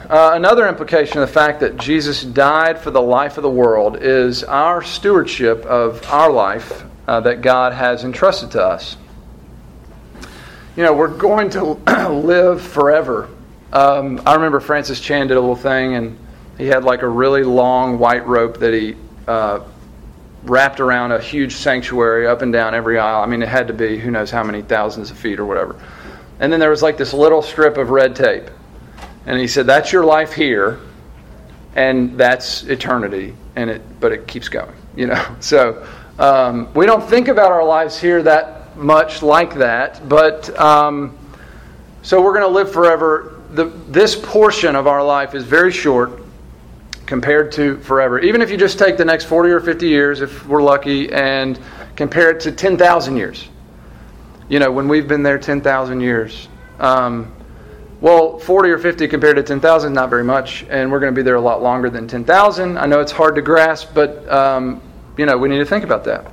Uh, 0.10 0.32
another 0.34 0.68
implication 0.68 1.20
of 1.20 1.28
the 1.28 1.34
fact 1.34 1.60
that 1.60 1.78
Jesus 1.78 2.24
died 2.24 2.80
for 2.80 2.90
the 2.90 3.02
life 3.02 3.38
of 3.38 3.44
the 3.44 3.50
world 3.50 3.98
is 4.02 4.44
our 4.44 4.84
stewardship 4.84 5.64
of 5.66 6.04
our 6.12 6.32
life 6.32 6.84
uh, 7.08 7.20
that 7.22 7.42
God 7.42 7.74
has 7.74 8.04
entrusted 8.04 8.52
to 8.52 8.64
us. 8.64 8.98
You 10.80 10.86
know, 10.86 10.94
we're 10.94 11.10
going 11.10 11.50
to 11.50 11.64
live 12.10 12.62
forever. 12.62 13.28
Um, 13.74 14.22
I 14.26 14.36
remember 14.36 14.62
Francis 14.62 15.02
Chan 15.02 15.28
did 15.28 15.36
a 15.36 15.40
little 15.42 15.54
thing, 15.54 15.96
and 15.96 16.18
he 16.58 16.68
had 16.68 16.86
like 16.86 17.02
a 17.02 17.08
really 17.10 17.44
long 17.44 18.00
white 18.00 18.26
rope 18.26 18.60
that 18.60 18.74
he 18.74 18.96
uh, 19.28 19.60
wrapped 20.44 20.80
around 20.80 21.12
a 21.12 21.20
huge 21.20 21.56
sanctuary 21.56 22.28
up 22.28 22.44
and 22.44 22.54
down 22.54 22.74
every 22.74 22.98
aisle. 22.98 23.22
I 23.22 23.26
mean, 23.26 23.42
it 23.42 23.50
had 23.50 23.68
to 23.68 23.74
be 23.74 23.98
who 23.98 24.10
knows 24.10 24.32
how 24.32 24.42
many 24.42 24.62
thousands 24.62 25.12
of 25.12 25.18
feet 25.18 25.38
or 25.38 25.46
whatever. 25.46 25.78
And 26.40 26.50
then 26.50 26.62
there 26.62 26.70
was 26.70 26.82
like 26.82 26.96
this 26.96 27.14
little 27.14 27.42
strip 27.42 27.76
of 27.76 27.90
red 27.90 28.16
tape. 28.16 28.50
And 29.26 29.38
he 29.38 29.48
said, 29.48 29.66
That's 29.66 29.92
your 29.92 30.06
life 30.06 30.32
here. 30.32 30.80
and 31.76 32.18
that's 32.18 32.64
eternity, 32.64 33.36
and 33.58 33.70
it 33.70 34.00
but 34.00 34.14
it 34.14 34.28
keeps 34.28 34.48
going. 34.48 34.76
You 34.96 35.08
know, 35.08 35.36
so 35.42 35.86
um, 36.20 36.74
we 36.74 36.86
don't 36.86 37.04
think 37.04 37.28
about 37.28 37.52
our 37.52 37.66
lives 37.66 38.00
here 38.00 38.24
that 38.24 38.59
much 38.80 39.22
like 39.22 39.56
that, 39.56 40.08
but 40.08 40.58
um, 40.60 41.18
so 42.02 42.22
we're 42.22 42.34
going 42.34 42.46
to 42.46 42.54
live 42.54 42.72
forever. 42.72 43.42
The, 43.52 43.66
this 43.66 44.16
portion 44.16 44.76
of 44.76 44.88
our 44.88 45.04
life 45.04 45.36
is 45.36 45.44
very 45.44 45.72
short 45.72 46.22
compared 47.06 47.52
to 47.54 47.78
forever. 47.80 48.20
Even 48.20 48.42
if 48.42 48.52
you 48.52 48.58
just 48.58 48.78
take 48.78 48.96
the 48.96 49.06
next 49.06 49.26
40 49.26 49.50
or 49.50 49.60
50 49.60 49.88
years, 49.88 50.22
if 50.22 50.46
we're 50.48 50.62
lucky, 50.62 51.12
and 51.12 51.60
compare 51.96 52.30
it 52.30 52.40
to 52.42 52.52
10,000 52.52 53.18
years. 53.18 53.50
You 54.48 54.60
know, 54.60 54.72
when 54.72 54.88
we've 54.88 55.08
been 55.08 55.24
there 55.24 55.38
10,000 55.38 56.00
years. 56.00 56.48
Um, 56.80 57.34
well, 58.02 58.40
40 58.40 58.70
or 58.70 58.78
50 58.78 59.08
compared 59.08 59.36
to 59.36 59.44
10,000 59.44 59.92
not 59.92 60.10
very 60.10 60.24
much, 60.24 60.66
and 60.70 60.90
we're 60.90 61.00
going 61.00 61.14
to 61.14 61.16
be 61.16 61.24
there 61.24 61.36
a 61.36 61.42
lot 61.42 61.62
longer 61.62 61.90
than 61.90 62.08
10,000. 62.08 62.78
I 62.78 62.86
know 62.86 63.02
it's 63.02 63.12
hard 63.12 63.36
to 63.36 63.42
grasp, 63.42 63.90
but, 63.94 64.28
um, 64.32 64.82
you 65.18 65.26
know, 65.26 65.38
we 65.38 65.50
need 65.50 65.58
to 65.58 65.66
think 65.66 65.84
about 65.84 66.06
that. 66.06 66.32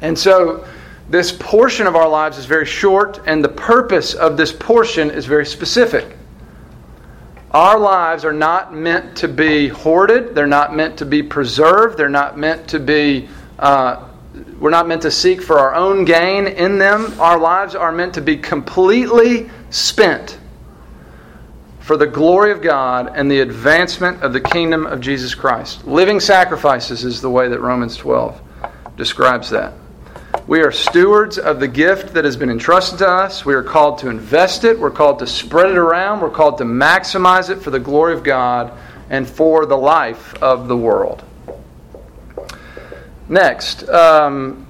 And 0.00 0.18
so, 0.18 0.66
this 1.08 1.32
portion 1.32 1.86
of 1.86 1.96
our 1.96 2.08
lives 2.08 2.38
is 2.38 2.46
very 2.46 2.66
short, 2.66 3.20
and 3.26 3.44
the 3.44 3.48
purpose 3.48 4.14
of 4.14 4.36
this 4.36 4.52
portion 4.52 5.10
is 5.10 5.26
very 5.26 5.46
specific. 5.46 6.16
Our 7.50 7.78
lives 7.78 8.24
are 8.24 8.32
not 8.32 8.72
meant 8.72 9.16
to 9.18 9.28
be 9.28 9.68
hoarded. 9.68 10.34
They're 10.34 10.46
not 10.46 10.74
meant 10.74 10.96
to 10.98 11.04
be 11.04 11.22
preserved. 11.22 11.98
They're 11.98 12.08
not 12.08 12.38
meant 12.38 12.66
to 12.68 12.80
be, 12.80 13.28
uh, 13.58 14.08
we're 14.58 14.70
not 14.70 14.88
meant 14.88 15.02
to 15.02 15.10
seek 15.10 15.42
for 15.42 15.58
our 15.58 15.74
own 15.74 16.06
gain 16.06 16.46
in 16.46 16.78
them. 16.78 17.14
Our 17.20 17.38
lives 17.38 17.74
are 17.74 17.92
meant 17.92 18.14
to 18.14 18.22
be 18.22 18.38
completely 18.38 19.50
spent 19.68 20.38
for 21.80 21.98
the 21.98 22.06
glory 22.06 22.52
of 22.52 22.62
God 22.62 23.12
and 23.14 23.30
the 23.30 23.40
advancement 23.40 24.22
of 24.22 24.32
the 24.32 24.40
kingdom 24.40 24.86
of 24.86 25.00
Jesus 25.00 25.34
Christ. 25.34 25.84
Living 25.84 26.20
sacrifices 26.20 27.04
is 27.04 27.20
the 27.20 27.28
way 27.28 27.48
that 27.48 27.60
Romans 27.60 27.96
12 27.96 28.40
describes 28.96 29.50
that. 29.50 29.74
We 30.44 30.62
are 30.62 30.72
stewards 30.72 31.38
of 31.38 31.60
the 31.60 31.68
gift 31.68 32.14
that 32.14 32.24
has 32.24 32.36
been 32.36 32.50
entrusted 32.50 32.98
to 32.98 33.06
us. 33.06 33.44
We 33.44 33.54
are 33.54 33.62
called 33.62 33.98
to 33.98 34.08
invest 34.08 34.64
it. 34.64 34.76
We're 34.76 34.90
called 34.90 35.20
to 35.20 35.26
spread 35.26 35.70
it 35.70 35.76
around. 35.76 36.20
We're 36.20 36.30
called 36.30 36.58
to 36.58 36.64
maximize 36.64 37.48
it 37.48 37.62
for 37.62 37.70
the 37.70 37.78
glory 37.78 38.14
of 38.14 38.24
God 38.24 38.72
and 39.08 39.28
for 39.28 39.66
the 39.66 39.76
life 39.76 40.34
of 40.42 40.66
the 40.66 40.76
world. 40.76 41.22
Next, 43.28 43.88
um, 43.88 44.66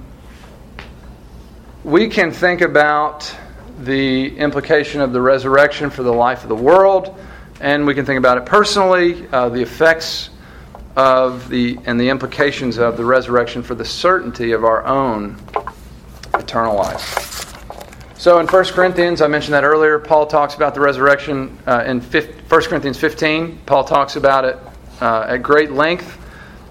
we 1.83 2.07
can 2.07 2.31
think 2.31 2.61
about 2.61 3.35
the 3.79 4.37
implication 4.37 5.01
of 5.01 5.11
the 5.11 5.21
resurrection 5.21 5.89
for 5.89 6.03
the 6.03 6.13
life 6.13 6.43
of 6.43 6.49
the 6.49 6.55
world, 6.55 7.17
and 7.59 7.87
we 7.87 7.95
can 7.95 8.05
think 8.05 8.19
about 8.19 8.37
it 8.37 8.45
personally, 8.45 9.27
uh, 9.29 9.49
the 9.49 9.63
effects 9.63 10.29
of 10.95 11.49
the 11.49 11.77
and 11.85 11.99
the 11.99 12.09
implications 12.09 12.77
of 12.77 12.97
the 12.97 13.05
resurrection 13.05 13.63
for 13.63 13.75
the 13.75 13.85
certainty 13.85 14.51
of 14.51 14.63
our 14.63 14.85
own 14.85 15.37
eternal 16.35 16.75
life. 16.75 17.33
So 18.17 18.39
in 18.39 18.47
1 18.47 18.65
Corinthians, 18.65 19.21
I 19.21 19.27
mentioned 19.27 19.53
that 19.53 19.65
earlier, 19.65 19.99
Paul 19.99 20.27
talks 20.27 20.55
about 20.55 20.73
the 20.73 20.79
resurrection 20.79 21.57
uh, 21.67 21.83
in 21.85 21.99
1 21.99 22.23
Corinthians 22.47 22.97
15. 22.97 23.59
Paul 23.65 23.83
talks 23.83 24.15
about 24.15 24.45
it 24.45 24.57
uh, 25.01 25.25
at 25.27 25.43
great 25.43 25.73
length. 25.73 26.19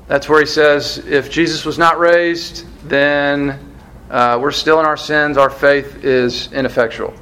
That's 0.08 0.28
where 0.28 0.40
he 0.40 0.46
says, 0.46 0.98
if 0.98 1.30
Jesus 1.30 1.66
was 1.66 1.78
not 1.78 1.98
raised, 1.98 2.64
then 2.88 3.74
uh, 4.10 4.38
we're 4.40 4.50
still 4.50 4.80
in 4.80 4.86
our 4.86 4.96
sins, 4.96 5.36
our 5.36 5.50
faith 5.50 6.04
is 6.04 6.50
ineffectual. 6.52 7.12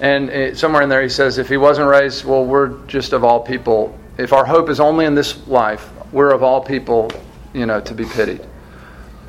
And 0.00 0.30
it, 0.30 0.56
somewhere 0.56 0.82
in 0.82 0.88
there 0.88 1.02
he 1.02 1.08
says, 1.08 1.38
if 1.38 1.48
he 1.48 1.56
wasn't 1.56 1.88
raised, 1.88 2.24
well, 2.24 2.44
we're 2.44 2.78
just 2.86 3.12
of 3.12 3.24
all 3.24 3.40
people 3.40 3.98
if 4.18 4.32
our 4.32 4.44
hope 4.44 4.68
is 4.68 4.80
only 4.80 5.04
in 5.04 5.14
this 5.14 5.46
life, 5.46 5.90
we're 6.12 6.32
of 6.32 6.42
all 6.42 6.60
people, 6.60 7.10
you 7.52 7.66
know, 7.66 7.80
to 7.80 7.94
be 7.94 8.04
pitied. 8.04 8.46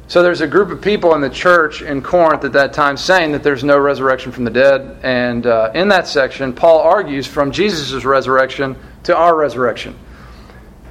So 0.10 0.24
there's 0.24 0.40
a 0.40 0.48
group 0.48 0.70
of 0.70 0.82
people 0.82 1.16
in 1.16 1.22
the 1.22 1.30
church 1.30 1.82
in 1.82 2.02
Corinth 2.02 2.46
at 2.46 2.54
that 2.54 2.72
time 2.72 2.96
saying 2.96 3.34
that 3.34 3.44
there's 3.44 3.66
no 3.66 3.78
resurrection 3.78 4.32
from 4.32 4.46
the 4.46 4.52
dead. 4.52 5.00
And 5.04 5.46
uh, 5.46 5.72
in 5.74 5.90
that 5.90 6.08
section, 6.08 6.54
Paul 6.54 6.80
argues 6.80 7.28
from 7.28 7.52
Jesus' 7.52 8.06
resurrection 8.06 8.78
to 9.04 9.16
our 9.16 9.36
resurrection. 9.36 10.00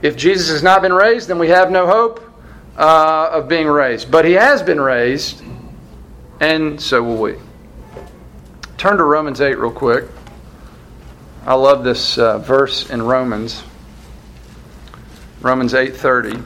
If 0.02 0.16
Jesus 0.16 0.50
has 0.50 0.62
not 0.62 0.82
been 0.82 0.92
raised, 0.92 1.28
then 1.28 1.38
we 1.38 1.48
have 1.48 1.70
no 1.70 1.86
hope 1.86 2.22
uh, 2.76 3.30
of 3.32 3.48
being 3.48 3.66
raised. 3.66 4.10
But 4.10 4.26
he 4.26 4.32
has 4.32 4.62
been 4.62 4.80
raised, 4.80 5.42
and 6.40 6.78
so 6.78 7.02
will 7.02 7.16
we. 7.16 7.36
Turn 8.76 8.98
to 8.98 9.04
Romans 9.04 9.40
8 9.40 9.54
real 9.54 9.72
quick. 9.72 10.04
I 11.46 11.54
love 11.54 11.84
this 11.84 12.18
uh, 12.18 12.38
verse 12.38 12.90
in 12.90 13.00
Romans. 13.00 13.62
Romans 15.40 15.74
8:30. 15.74 16.44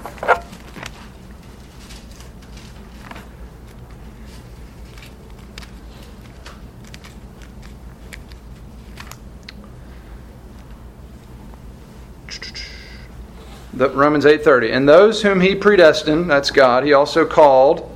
The, 13.72 13.88
Romans 13.88 14.26
8:30. 14.26 14.72
And 14.72 14.86
those 14.86 15.22
whom 15.22 15.40
he 15.40 15.54
predestined, 15.54 16.30
that's 16.30 16.50
God, 16.50 16.84
he 16.84 16.92
also 16.92 17.24
called. 17.24 17.90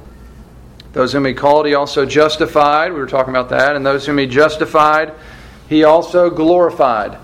Those 0.95 1.13
whom 1.13 1.27
he 1.27 1.35
called, 1.35 1.67
he 1.67 1.75
also 1.75 2.07
justified. 2.07 2.93
We 2.93 3.01
were 3.01 3.07
talking 3.07 3.35
about 3.35 3.51
that. 3.51 3.77
And 3.77 3.85
those 3.85 4.07
whom 4.07 4.17
he 4.17 4.27
justified, 4.27 5.13
he 5.69 5.85
also 5.85 6.31
glorified. 6.31 7.19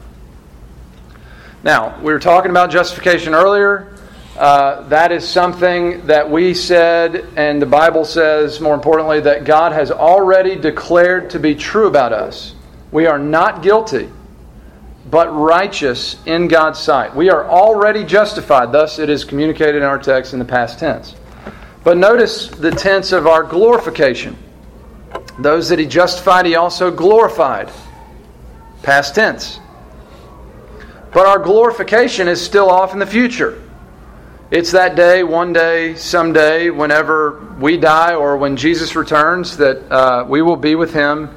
Now, 1.63 1.99
we 2.01 2.13
were 2.13 2.19
talking 2.19 2.51
about 2.51 2.71
justification 2.71 3.35
earlier. 3.35 3.95
Uh, 4.39 4.89
that 4.89 5.13
is 5.13 5.29
something 5.29 6.07
that 6.07 6.31
we 6.31 6.55
said, 6.55 7.27
and 7.37 7.61
the 7.61 7.67
Bible 7.67 8.07
says, 8.07 8.61
more 8.61 8.75
importantly, 8.75 9.21
that 9.21 9.45
God 9.45 9.73
has 9.73 9.91
already 9.91 10.57
declared 10.57 11.29
to 11.31 11.39
be 11.39 11.55
true 11.55 11.87
about 11.87 12.15
us. 12.15 12.55
We 12.93 13.07
are 13.07 13.19
not 13.19 13.63
guilty, 13.63 14.09
but 15.11 15.29
righteous 15.29 16.17
in 16.25 16.49
God's 16.49 16.79
sight. 16.79 17.15
We 17.15 17.29
are 17.29 17.47
already 17.47 18.05
justified. 18.05 18.73
Thus, 18.73 18.99
it 18.99 19.11
is 19.11 19.25
communicated 19.25 19.77
in 19.77 19.83
our 19.83 19.99
text 19.99 20.33
in 20.33 20.39
the 20.39 20.47
past 20.47 20.79
tense. 20.79 21.15
But 21.85 21.99
notice 21.99 22.49
the 22.49 22.71
tense 22.71 23.13
of 23.13 23.27
our 23.27 23.43
glorification. 23.43 24.39
Those 25.39 25.69
that 25.69 25.79
He 25.79 25.85
justified, 25.85 26.47
He 26.47 26.55
also 26.55 26.91
glorified. 26.91 27.71
Past 28.83 29.15
tense. 29.15 29.61
But 31.13 31.27
our 31.27 31.41
glorification 31.41 32.29
is 32.29 32.41
still 32.41 32.71
off 32.71 32.93
in 32.93 33.01
the 33.01 33.07
future. 33.07 33.61
It's 34.51 34.73
that 34.73 34.95
day, 34.97 35.23
one 35.23 35.53
day, 35.53 35.95
someday, 35.97 36.71
whenever 36.71 37.39
we 37.59 37.77
die 37.77 38.15
or 38.15 38.37
when 38.37 38.57
Jesus 38.57 38.95
returns, 38.97 39.57
that 39.57 39.91
uh, 39.91 40.25
we 40.29 40.43
will 40.43 40.57
be 40.57 40.75
with 40.75 40.93
him 40.93 41.31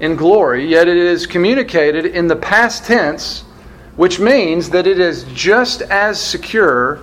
in 0.00 0.16
glory. 0.16 0.68
Yet 0.68 0.88
it 0.88 0.96
is 0.96 1.26
communicated 1.26 2.06
in 2.06 2.26
the 2.26 2.36
past 2.36 2.84
tense, 2.84 3.40
which 3.96 4.18
means 4.18 4.70
that 4.70 4.86
it 4.86 4.98
is 4.98 5.24
just 5.34 5.82
as 5.82 6.20
secure 6.20 7.00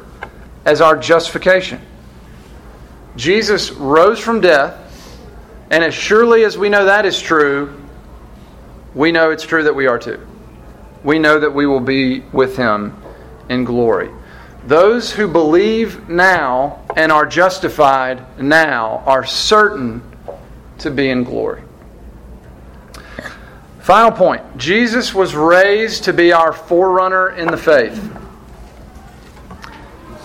as 0.65 0.81
our 0.81 0.97
justification. 0.97 1.81
Jesus 3.15 3.71
rose 3.71 4.19
from 4.19 4.41
death, 4.41 4.77
and 5.71 5.83
as 5.83 5.93
surely 5.93 6.43
as 6.43 6.57
we 6.57 6.69
know 6.69 6.85
that 6.85 7.05
is 7.05 7.19
true, 7.21 7.81
we 8.93 9.11
know 9.11 9.31
it's 9.31 9.45
true 9.45 9.63
that 9.63 9.75
we 9.75 9.87
are 9.87 9.99
too 9.99 10.28
we 11.03 11.19
know 11.19 11.39
that 11.39 11.53
we 11.53 11.65
will 11.65 11.79
be 11.79 12.21
with 12.31 12.57
him 12.57 12.95
in 13.49 13.63
glory. 13.63 14.09
Those 14.65 15.11
who 15.11 15.27
believe 15.27 16.09
now 16.09 16.83
and 16.95 17.11
are 17.11 17.25
justified 17.25 18.39
now 18.39 19.03
are 19.05 19.25
certain 19.25 20.01
to 20.79 20.91
be 20.91 21.09
in 21.09 21.23
glory. 21.23 21.63
Final 23.79 24.11
point 24.11 24.57
Jesus 24.57 25.13
was 25.13 25.33
raised 25.33 26.03
to 26.03 26.13
be 26.13 26.31
our 26.31 26.53
forerunner 26.53 27.29
in 27.29 27.47
the 27.47 27.57
faith. 27.57 27.97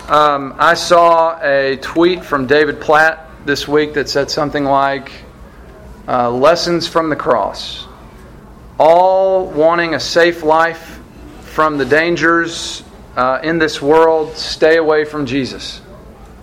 Um, 0.07 0.53
I 0.59 0.75
saw 0.75 1.41
a 1.41 1.77
tweet 1.77 2.23
from 2.23 2.45
David 2.45 2.79
Platt 2.79 3.27
this 3.45 3.67
week 3.67 3.95
that 3.95 4.07
said 4.07 4.29
something 4.29 4.63
like 4.63 5.11
uh, 6.07 6.29
Lessons 6.29 6.87
from 6.87 7.09
the 7.09 7.15
Cross 7.15 7.87
all 8.77 9.45
wanting 9.47 9.95
a 9.95 9.99
safe 9.99 10.43
life 10.43 10.99
from 11.41 11.77
the 11.77 11.85
dangers 11.85 12.83
uh, 13.15 13.39
in 13.43 13.57
this 13.57 13.81
world, 13.81 14.35
stay 14.35 14.77
away 14.77 15.05
from 15.05 15.25
Jesus. 15.25 15.81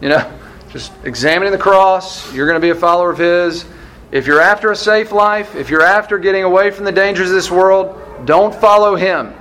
You 0.00 0.08
know, 0.08 0.38
just 0.70 0.92
examining 1.04 1.52
the 1.52 1.58
cross, 1.58 2.32
you're 2.32 2.46
going 2.46 2.60
to 2.60 2.64
be 2.64 2.70
a 2.70 2.74
follower 2.74 3.10
of 3.10 3.18
His. 3.18 3.64
If 4.10 4.26
you're 4.26 4.40
after 4.40 4.70
a 4.70 4.76
safe 4.76 5.12
life, 5.12 5.54
if 5.54 5.70
you're 5.70 5.82
after 5.82 6.18
getting 6.18 6.44
away 6.44 6.70
from 6.70 6.84
the 6.84 6.92
dangers 6.92 7.28
of 7.28 7.34
this 7.34 7.50
world, 7.50 8.26
don't 8.26 8.54
follow 8.54 8.94
Him, 8.94 9.34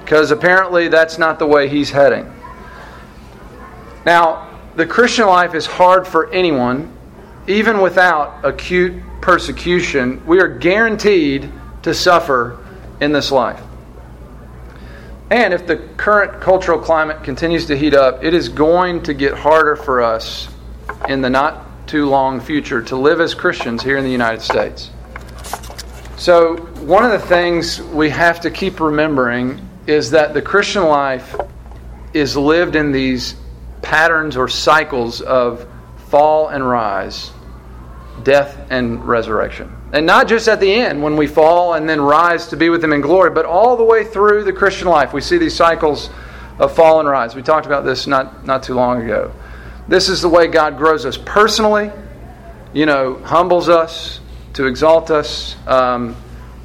because 0.00 0.30
apparently 0.30 0.88
that's 0.88 1.18
not 1.18 1.38
the 1.38 1.46
way 1.46 1.68
He's 1.68 1.90
heading. 1.90 2.32
Now, 4.04 4.60
the 4.76 4.86
Christian 4.86 5.26
life 5.26 5.54
is 5.54 5.66
hard 5.66 6.06
for 6.06 6.32
anyone, 6.32 6.92
even 7.48 7.80
without 7.80 8.44
acute 8.44 9.02
persecution. 9.20 10.24
We 10.26 10.40
are 10.40 10.48
guaranteed 10.48 11.50
to 11.86 11.94
suffer 11.94 12.58
in 13.00 13.12
this 13.12 13.30
life. 13.30 13.62
And 15.30 15.54
if 15.54 15.68
the 15.68 15.76
current 15.76 16.40
cultural 16.40 16.80
climate 16.80 17.22
continues 17.22 17.66
to 17.66 17.78
heat 17.78 17.94
up, 17.94 18.24
it 18.24 18.34
is 18.34 18.48
going 18.48 19.04
to 19.04 19.14
get 19.14 19.34
harder 19.34 19.76
for 19.76 20.02
us 20.02 20.48
in 21.08 21.20
the 21.20 21.30
not 21.30 21.86
too 21.86 22.06
long 22.06 22.40
future 22.40 22.82
to 22.82 22.96
live 22.96 23.20
as 23.20 23.34
Christians 23.34 23.84
here 23.84 23.96
in 23.96 24.02
the 24.02 24.10
United 24.10 24.42
States. 24.42 24.90
So, 26.16 26.56
one 26.56 27.04
of 27.04 27.12
the 27.12 27.24
things 27.24 27.80
we 27.80 28.10
have 28.10 28.40
to 28.40 28.50
keep 28.50 28.80
remembering 28.80 29.60
is 29.86 30.10
that 30.10 30.34
the 30.34 30.42
Christian 30.42 30.82
life 30.82 31.36
is 32.14 32.36
lived 32.36 32.74
in 32.74 32.90
these 32.90 33.36
patterns 33.80 34.36
or 34.36 34.48
cycles 34.48 35.20
of 35.20 35.68
fall 36.08 36.48
and 36.48 36.68
rise, 36.68 37.30
death 38.24 38.58
and 38.70 39.06
resurrection. 39.06 39.75
And 39.92 40.04
not 40.04 40.28
just 40.28 40.48
at 40.48 40.60
the 40.60 40.72
end 40.72 41.02
when 41.02 41.16
we 41.16 41.26
fall 41.26 41.74
and 41.74 41.88
then 41.88 42.00
rise 42.00 42.48
to 42.48 42.56
be 42.56 42.68
with 42.68 42.82
Him 42.82 42.92
in 42.92 43.00
glory, 43.00 43.30
but 43.30 43.44
all 43.46 43.76
the 43.76 43.84
way 43.84 44.04
through 44.04 44.44
the 44.44 44.52
Christian 44.52 44.88
life. 44.88 45.12
We 45.12 45.20
see 45.20 45.38
these 45.38 45.54
cycles 45.54 46.10
of 46.58 46.74
fall 46.74 47.00
and 47.00 47.08
rise. 47.08 47.34
We 47.34 47.42
talked 47.42 47.66
about 47.66 47.84
this 47.84 48.06
not, 48.06 48.44
not 48.44 48.62
too 48.62 48.74
long 48.74 49.02
ago. 49.02 49.32
This 49.88 50.08
is 50.08 50.20
the 50.20 50.28
way 50.28 50.48
God 50.48 50.78
grows 50.78 51.06
us 51.06 51.16
personally, 51.16 51.92
you 52.72 52.86
know, 52.86 53.16
humbles 53.22 53.68
us 53.68 54.20
to 54.54 54.66
exalt 54.66 55.10
us. 55.10 55.54
Um, 55.66 56.16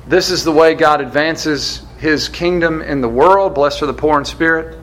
this 0.08 0.32
is 0.32 0.44
the 0.44 0.52
way 0.52 0.74
God 0.74 1.02
advances 1.02 1.86
His 2.00 2.28
kingdom 2.28 2.82
in 2.82 3.02
the 3.02 3.10
world. 3.10 3.54
Blessed 3.54 3.84
are 3.84 3.86
the 3.86 3.94
poor 3.94 4.18
in 4.18 4.26
spirit. 4.26 4.78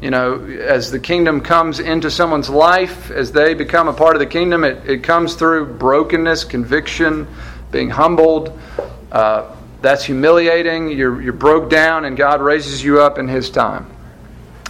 You 0.00 0.10
know, 0.10 0.44
as 0.44 0.90
the 0.90 0.98
kingdom 0.98 1.42
comes 1.42 1.78
into 1.78 2.10
someone's 2.10 2.48
life, 2.48 3.10
as 3.10 3.30
they 3.30 3.54
become 3.54 3.86
a 3.86 3.92
part 3.92 4.16
of 4.16 4.20
the 4.20 4.26
kingdom, 4.26 4.64
it, 4.64 4.88
it 4.88 5.04
comes 5.04 5.34
through 5.34 5.74
brokenness, 5.74 6.44
conviction, 6.44 7.28
being 7.72 7.90
humbled. 7.90 8.56
Uh, 9.10 9.56
that's 9.80 10.04
humiliating. 10.04 10.90
You're, 10.90 11.20
you're 11.20 11.32
broke 11.32 11.68
down, 11.68 12.04
and 12.04 12.16
God 12.16 12.40
raises 12.40 12.84
you 12.84 13.00
up 13.00 13.18
in 13.18 13.26
His 13.26 13.50
time. 13.50 13.90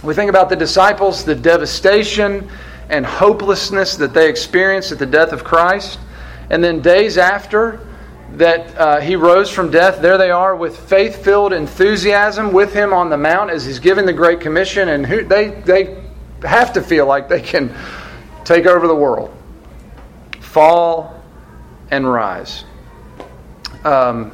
We 0.03 0.15
think 0.15 0.29
about 0.29 0.49
the 0.49 0.55
disciples, 0.55 1.23
the 1.23 1.35
devastation 1.35 2.49
and 2.89 3.05
hopelessness 3.05 3.95
that 3.97 4.13
they 4.13 4.29
experienced 4.29 4.91
at 4.91 4.99
the 4.99 5.05
death 5.05 5.31
of 5.31 5.43
Christ. 5.43 5.99
And 6.49 6.63
then 6.63 6.81
days 6.81 7.17
after 7.17 7.87
that 8.33 8.77
uh, 8.77 8.99
he 8.99 9.15
rose 9.15 9.49
from 9.49 9.71
death, 9.71 10.01
there 10.01 10.17
they 10.17 10.31
are 10.31 10.55
with 10.55 10.77
faith 10.77 11.23
filled 11.23 11.53
enthusiasm 11.53 12.51
with 12.51 12.73
him 12.73 12.91
on 12.91 13.09
the 13.09 13.17
mount 13.17 13.51
as 13.51 13.65
he's 13.65 13.79
giving 13.79 14.05
the 14.05 14.13
Great 14.13 14.41
Commission. 14.41 14.89
And 14.89 15.05
who, 15.05 15.23
they, 15.23 15.49
they 15.49 16.03
have 16.41 16.73
to 16.73 16.81
feel 16.81 17.05
like 17.05 17.29
they 17.29 17.41
can 17.41 17.73
take 18.43 18.65
over 18.65 18.87
the 18.87 18.95
world. 18.95 19.35
Fall 20.41 21.23
and 21.89 22.11
rise. 22.11 22.65
Um, 23.83 24.31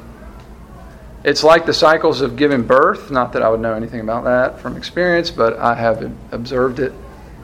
it's 1.23 1.43
like 1.43 1.65
the 1.65 1.73
cycles 1.73 2.21
of 2.21 2.35
giving 2.37 2.63
birth. 2.63 3.11
Not 3.11 3.33
that 3.33 3.41
I 3.41 3.49
would 3.49 3.59
know 3.59 3.73
anything 3.73 3.99
about 3.99 4.23
that 4.23 4.59
from 4.59 4.77
experience, 4.77 5.31
but 5.31 5.57
I 5.57 5.75
have 5.75 6.11
observed 6.31 6.79
it 6.79 6.93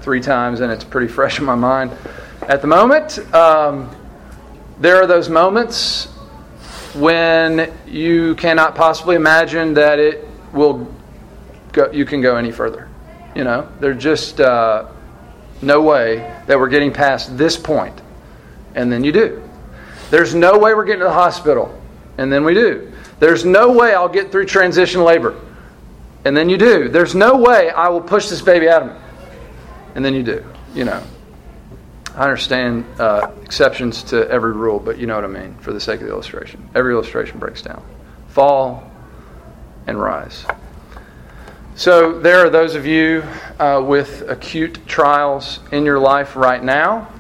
three 0.02 0.22
times 0.22 0.62
and 0.62 0.72
it's 0.72 0.84
pretty 0.84 1.08
fresh 1.08 1.40
in 1.40 1.46
my 1.46 1.56
mind 1.56 1.92
at 2.44 2.62
the 2.62 2.68
moment. 2.68 3.20
Um, 3.34 3.94
there 4.80 5.02
are 5.02 5.08
those 5.08 5.30
moments 5.30 6.06
when 6.96 7.74
you 7.86 8.36
cannot 8.36 8.76
possibly 8.76 9.16
imagine 9.16 9.74
that 9.74 10.00
it 10.00 10.26
will 10.54 10.88
go, 11.74 11.92
you 11.92 12.06
can 12.06 12.22
go 12.22 12.38
any 12.38 12.52
further. 12.52 12.88
You 13.36 13.44
know, 13.44 13.70
there's 13.82 14.02
just 14.02 14.40
uh, 14.40 14.88
no 15.62 15.82
way 15.82 16.18
that 16.48 16.58
we're 16.58 16.70
getting 16.70 16.94
past 16.94 17.38
this 17.38 17.58
point. 17.58 17.98
point, 17.98 18.02
and 18.76 18.90
then 18.92 19.04
you 19.04 19.12
do. 19.12 19.42
There's 20.12 20.34
no 20.34 20.58
way 20.58 20.74
we're 20.74 20.86
getting 20.86 21.00
to 21.00 21.06
the 21.06 21.14
hospital 21.14 21.82
and 22.18 22.32
then 22.32 22.44
we 22.44 22.54
do. 22.54 22.92
There's 23.20 23.46
no 23.46 23.72
way 23.72 23.94
I'll 23.94 24.10
get 24.10 24.32
through 24.32 24.46
transition 24.46 25.04
labor. 25.04 25.40
And 26.26 26.36
then 26.36 26.50
you 26.50 26.58
do. 26.58 26.90
There's 26.90 27.14
no 27.14 27.38
way 27.38 27.70
I 27.70 27.90
will 27.90 28.02
push 28.02 28.30
this 28.30 28.42
baby 28.42 28.68
out 28.68 28.82
of 28.82 28.88
me. 28.90 29.00
And 29.94 30.04
then 30.04 30.14
you 30.14 30.24
do. 30.24 30.44
You 30.74 30.86
know. 30.86 31.04
I 32.16 32.24
understand 32.24 32.86
uh, 32.98 33.32
exceptions 33.44 34.02
to 34.04 34.30
every 34.30 34.54
rule, 34.54 34.80
but 34.80 34.98
you 34.98 35.06
know 35.06 35.16
what 35.16 35.26
I 35.26 35.28
mean 35.28 35.56
for 35.56 35.74
the 35.74 35.82
sake 35.82 36.00
of 36.00 36.08
the 36.08 36.14
illustration. 36.14 36.70
Every 36.74 36.94
illustration 36.94 37.40
breaks 37.40 37.62
down. 37.62 37.84
Fall 38.30 38.90
and 39.86 40.00
rise. 40.00 40.46
So 41.76 42.18
there 42.18 42.40
are 42.40 42.50
those 42.50 42.76
of 42.76 42.86
you 42.86 43.22
uh, 43.60 43.84
with 43.86 44.30
acute 44.30 44.80
trials 44.88 45.60
in 45.74 45.84
your 45.84 46.00
life 46.00 46.38
right 46.38 46.64
now. 46.64 47.12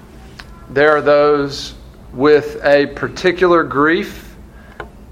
There 0.69 0.95
are 0.95 1.01
those 1.01 1.75
with 2.13 2.63
a 2.63 2.87
particular 2.87 3.63
grief 3.63 4.24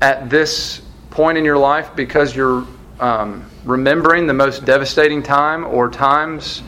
at 0.04 0.30
this 0.30 0.82
point 1.12 1.38
in 1.38 1.46
your 1.46 1.58
life 1.58 1.96
because 1.96 2.36
you're 2.36 2.68
um, 3.00 3.50
remembering 3.64 4.28
the 4.28 4.34
most 4.34 4.66
devastating 4.66 5.24
time 5.24 5.64
or 5.64 5.90
times 5.90 6.62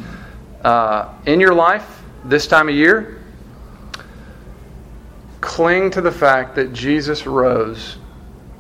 uh, 0.63 1.13
in 1.26 1.41
your 1.41 1.54
life 1.54 2.02
this 2.24 2.48
time 2.48 2.69
of 2.69 2.76
year, 2.76 3.21
cling 5.41 5.91
to 5.91 6.00
the 6.00 6.13
fact 6.13 6.56
that 6.56 6.71
Jesus 6.71 7.28
rose 7.28 7.98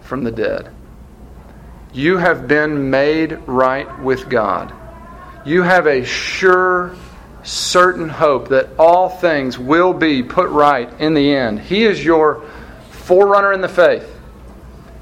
from 0.01 0.25
the 0.25 0.31
dead. 0.31 0.69
You 1.93 2.17
have 2.17 2.45
been 2.45 2.89
made 2.89 3.31
right 3.47 3.87
with 4.01 4.27
God. 4.27 4.73
You 5.45 5.61
have 5.61 5.87
a 5.87 6.03
sure, 6.03 6.97
certain 7.43 8.09
hope 8.09 8.49
that 8.49 8.67
all 8.77 9.07
things 9.07 9.57
will 9.57 9.93
be 9.93 10.21
put 10.21 10.49
right 10.49 10.91
in 10.99 11.13
the 11.13 11.33
end. 11.33 11.61
He 11.61 11.85
is 11.85 12.03
your 12.03 12.43
forerunner 12.89 13.53
in 13.53 13.61
the 13.61 13.69
faith 13.69 14.11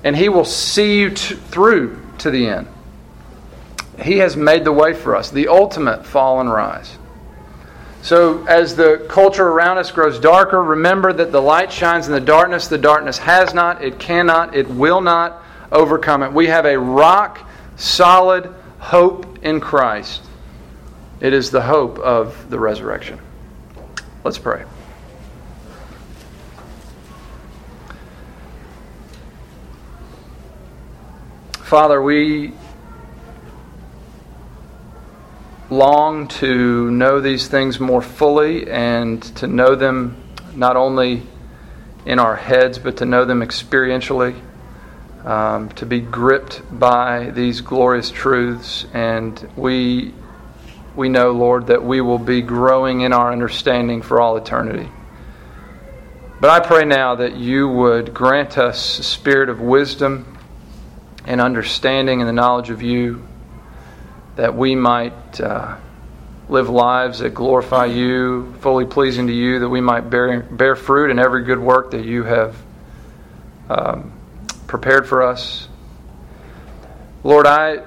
and 0.04 0.16
He 0.16 0.30
will 0.30 0.46
see 0.46 1.00
you 1.00 1.10
t- 1.10 1.36
through 1.36 2.00
to 2.20 2.32
the 2.32 2.48
end. 2.48 2.68
He 4.02 4.18
has 4.18 4.36
made 4.36 4.64
the 4.64 4.72
way 4.72 4.94
for 4.94 5.16
us, 5.16 5.30
the 5.30 5.48
ultimate 5.48 6.06
fall 6.06 6.42
and 6.42 6.52
rise. 6.52 6.98
So, 8.02 8.46
as 8.48 8.76
the 8.76 9.06
culture 9.08 9.48
around 9.48 9.78
us 9.78 9.90
grows 9.92 10.20
darker, 10.20 10.62
remember 10.62 11.14
that 11.14 11.32
the 11.32 11.42
light 11.42 11.72
shines 11.72 12.06
in 12.08 12.12
the 12.12 12.20
darkness. 12.20 12.68
The 12.68 12.78
darkness 12.78 13.18
has 13.20 13.54
not, 13.54 13.82
it 13.82 13.98
cannot, 13.98 14.56
it 14.56 14.68
will 14.68 15.00
not 15.00 15.42
overcome 15.72 16.22
it. 16.22 16.34
We 16.34 16.48
have 16.48 16.66
a 16.66 16.78
rock 16.78 17.50
solid 17.78 18.54
hope 18.80 19.38
in 19.42 19.62
Christ. 19.62 20.22
It 21.22 21.34
is 21.34 21.50
the 21.50 21.62
hope 21.62 21.98
of 22.00 22.50
the 22.50 22.60
resurrection. 22.60 23.20
Let's 24.26 24.38
pray. 24.38 24.66
Father, 31.64 32.02
we 32.02 32.52
long 35.70 36.28
to 36.28 36.92
know 36.92 37.22
these 37.22 37.48
things 37.48 37.80
more 37.80 38.02
fully 38.02 38.70
and 38.70 39.24
to 39.38 39.48
know 39.48 39.74
them 39.74 40.22
not 40.56 40.76
only 40.76 41.24
in 42.06 42.20
our 42.20 42.36
heads, 42.36 42.78
but 42.78 42.98
to 42.98 43.06
know 43.06 43.24
them 43.24 43.40
experientially, 43.40 44.40
um, 45.26 45.70
to 45.70 45.86
be 45.86 46.02
gripped 46.02 46.62
by 46.70 47.30
these 47.30 47.62
glorious 47.62 48.12
truths. 48.12 48.86
And 48.94 49.50
we, 49.56 50.14
we 50.98 51.08
know, 51.08 51.32
Lord, 51.32 51.68
that 51.68 51.82
we 51.82 52.02
will 52.02 52.20
be 52.20 52.42
growing 52.42 53.02
in 53.02 53.14
our 53.14 53.32
understanding 53.32 54.02
for 54.02 54.20
all 54.20 54.36
eternity. 54.36 54.90
But 56.42 56.50
I 56.50 56.60
pray 56.60 56.84
now 56.84 57.16
that 57.16 57.38
you 57.38 57.70
would 57.70 58.14
grant 58.14 58.58
us 58.58 59.00
a 59.00 59.04
spirit 59.04 59.48
of 59.48 59.62
wisdom 59.62 60.33
and 61.26 61.40
understanding 61.40 62.22
and 62.22 62.28
the 62.28 62.34
knowledge 62.34 62.70
of 62.70 62.82
you, 62.82 63.26
that 64.36 64.56
we 64.56 64.76
might 64.76 65.40
uh, 65.40 65.78
live 66.50 66.70
lives 66.70 67.20
that 67.20 67.34
glorify 67.34 67.86
you, 67.86 68.54
fully 68.60 68.86
pleasing 68.86 69.28
to 69.28 69.34
you, 69.34 69.60
that 69.60 69.70
we 69.70 69.82
might 69.82 70.10
bear, 70.10 70.42
bear 70.42 70.76
fruit 70.76 71.12
in 71.12 71.20
every 71.20 71.44
good 71.44 71.60
work 71.60 71.92
that 71.92 72.06
you 72.06 72.24
have 72.24 72.56
um, 73.70 74.12
prepared 74.68 75.08
for 75.08 75.22
us. 75.22 75.68
Lord, 77.24 77.48
I 77.48 77.84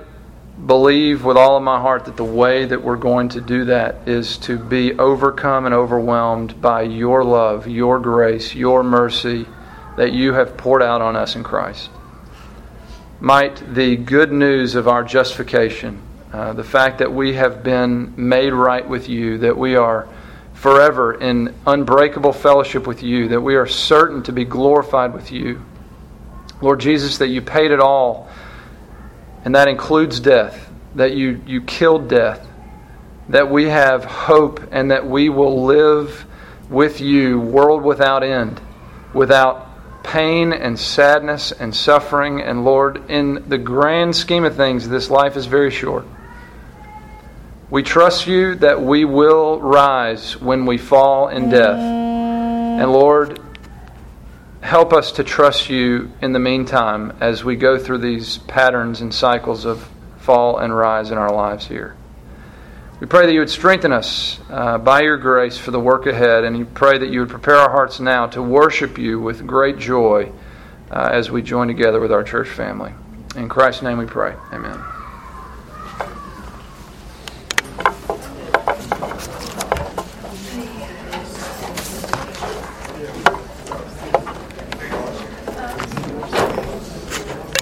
believe 0.65 1.23
with 1.23 1.37
all 1.37 1.59
of 1.59 1.63
my 1.63 1.79
heart 1.79 2.07
that 2.07 2.17
the 2.17 2.25
way 2.25 2.65
that 2.65 2.83
we're 2.83 2.97
going 2.97 3.29
to 3.31 3.43
do 3.43 3.67
that 3.67 4.09
is 4.09 4.39
to 4.39 4.59
be 4.59 4.99
overcome 4.99 5.67
and 5.67 5.75
overwhelmed 5.75 6.63
by 6.63 6.83
your 6.83 7.23
love, 7.23 7.69
your 7.69 7.99
grace, 7.99 8.55
your 8.55 8.83
mercy 8.83 9.47
that 9.99 10.13
you 10.13 10.33
have 10.33 10.57
poured 10.57 10.83
out 10.83 11.03
on 11.03 11.17
us 11.17 11.37
in 11.37 11.43
Christ 11.43 11.91
might 13.21 13.75
the 13.75 13.97
good 13.97 14.31
news 14.31 14.75
of 14.75 14.89
our 14.89 15.03
justification, 15.03 16.03
uh, 16.33 16.53
the 16.53 16.65
fact 16.65 16.99
that 16.99 17.13
we 17.13 17.35
have 17.35 17.63
been 17.63 18.13
made 18.17 18.53
right 18.53 18.87
with 18.87 19.09
you, 19.09 19.39
that 19.39 19.57
we 19.57 19.77
are 19.77 20.09
forever 20.53 21.15
in 21.15 21.55
unbreakable 21.67 22.33
fellowship 22.33 22.87
with 22.87 23.03
you, 23.03 23.29
that 23.29 23.41
we 23.41 23.57
are 23.57 23.67
certain 23.67 24.23
to 24.23 24.33
be 24.33 24.45
glorified 24.45 25.15
with 25.15 25.31
you. 25.33 25.63
Lord 26.61 26.81
Jesus, 26.81 27.19
that 27.19 27.29
you 27.29 27.43
paid 27.43 27.71
it 27.71 27.81
all, 27.81 28.29
and 29.45 29.55
that 29.55 29.69
includes 29.69 30.21
death, 30.21 30.71
that 30.95 31.13
you, 31.15 31.43
you 31.47 31.61
killed 31.63 32.09
death, 32.09 32.47
that 33.29 33.51
we 33.51 33.69
have 33.69 34.05
hope, 34.05 34.61
and 34.73 34.91
that 34.91 35.07
we 35.07 35.29
will 35.29 35.65
live 35.65 36.27
with 36.71 37.01
you, 37.01 37.39
world 37.39 37.83
without 37.83 38.23
end, 38.23 38.61
without 39.13 39.66
pain 40.07 40.53
and 40.53 40.79
sadness 40.79 41.53
and 41.53 41.75
suffering. 41.75 42.41
And 42.41 42.65
Lord, 42.65 43.11
in 43.11 43.49
the 43.49 43.59
grand 43.59 44.15
scheme 44.15 44.45
of 44.45 44.57
things, 44.57 44.89
this 44.89 45.11
life 45.11 45.37
is 45.37 45.47
very 45.47 45.71
short. 45.71 46.07
We 47.69 47.83
trust 47.83 48.27
you 48.27 48.55
that 48.57 48.81
we 48.81 49.05
will 49.05 49.61
rise 49.61 50.41
when 50.41 50.67
we 50.67 50.79
fall 50.79 51.29
in 51.29 51.51
death. 51.51 51.79
And 51.79 52.93
Lord, 52.93 53.41
help 54.61 54.93
us 54.93 55.13
to 55.13 55.25
trust 55.25 55.69
you 55.69 56.13
in 56.23 56.33
the 56.33 56.39
meantime 56.39 57.17
as 57.21 57.43
we 57.43 57.57
go 57.57 57.77
through 57.77 57.99
these 57.99 58.39
patterns 58.39 59.01
and 59.01 59.13
cycles 59.13 59.65
of 59.65 59.89
fall 60.19 60.59
and 60.59 60.77
rise 60.77 61.11
in 61.11 61.19
our 61.19 61.33
lives 61.33 61.67
here. 61.67 61.97
We 62.99 63.07
pray 63.07 63.27
that 63.27 63.33
you 63.33 63.41
would 63.41 63.51
strengthen 63.51 63.93
us 63.93 64.41
uh, 64.49 64.79
by 64.79 65.03
your 65.03 65.19
grace 65.19 65.59
for 65.59 65.71
the 65.71 65.81
work 65.81 66.07
ahead, 66.07 66.45
and 66.45 66.57
we 66.57 66.65
pray 66.65 66.97
that 66.97 67.11
you 67.11 67.21
would 67.21 67.29
prepare 67.29 67.57
our 67.57 67.71
hearts 67.71 68.01
now 68.01 68.27
to 68.29 68.41
worship 68.41 68.97
you 68.97 69.21
with 69.21 69.47
great 69.47 69.77
joy 69.77 70.33
uh, 70.91 71.11
as 71.13 71.31
we 71.31 71.43
join 71.43 71.69
together 71.69 72.01
with 72.01 72.11
our 72.11 72.25
church 72.25 72.49
family. 72.49 72.95
In 73.37 73.51
Christ's 73.51 73.83
name 73.83 73.99
we 73.99 74.07
pray. 74.07 74.35
Amen. 74.51 74.96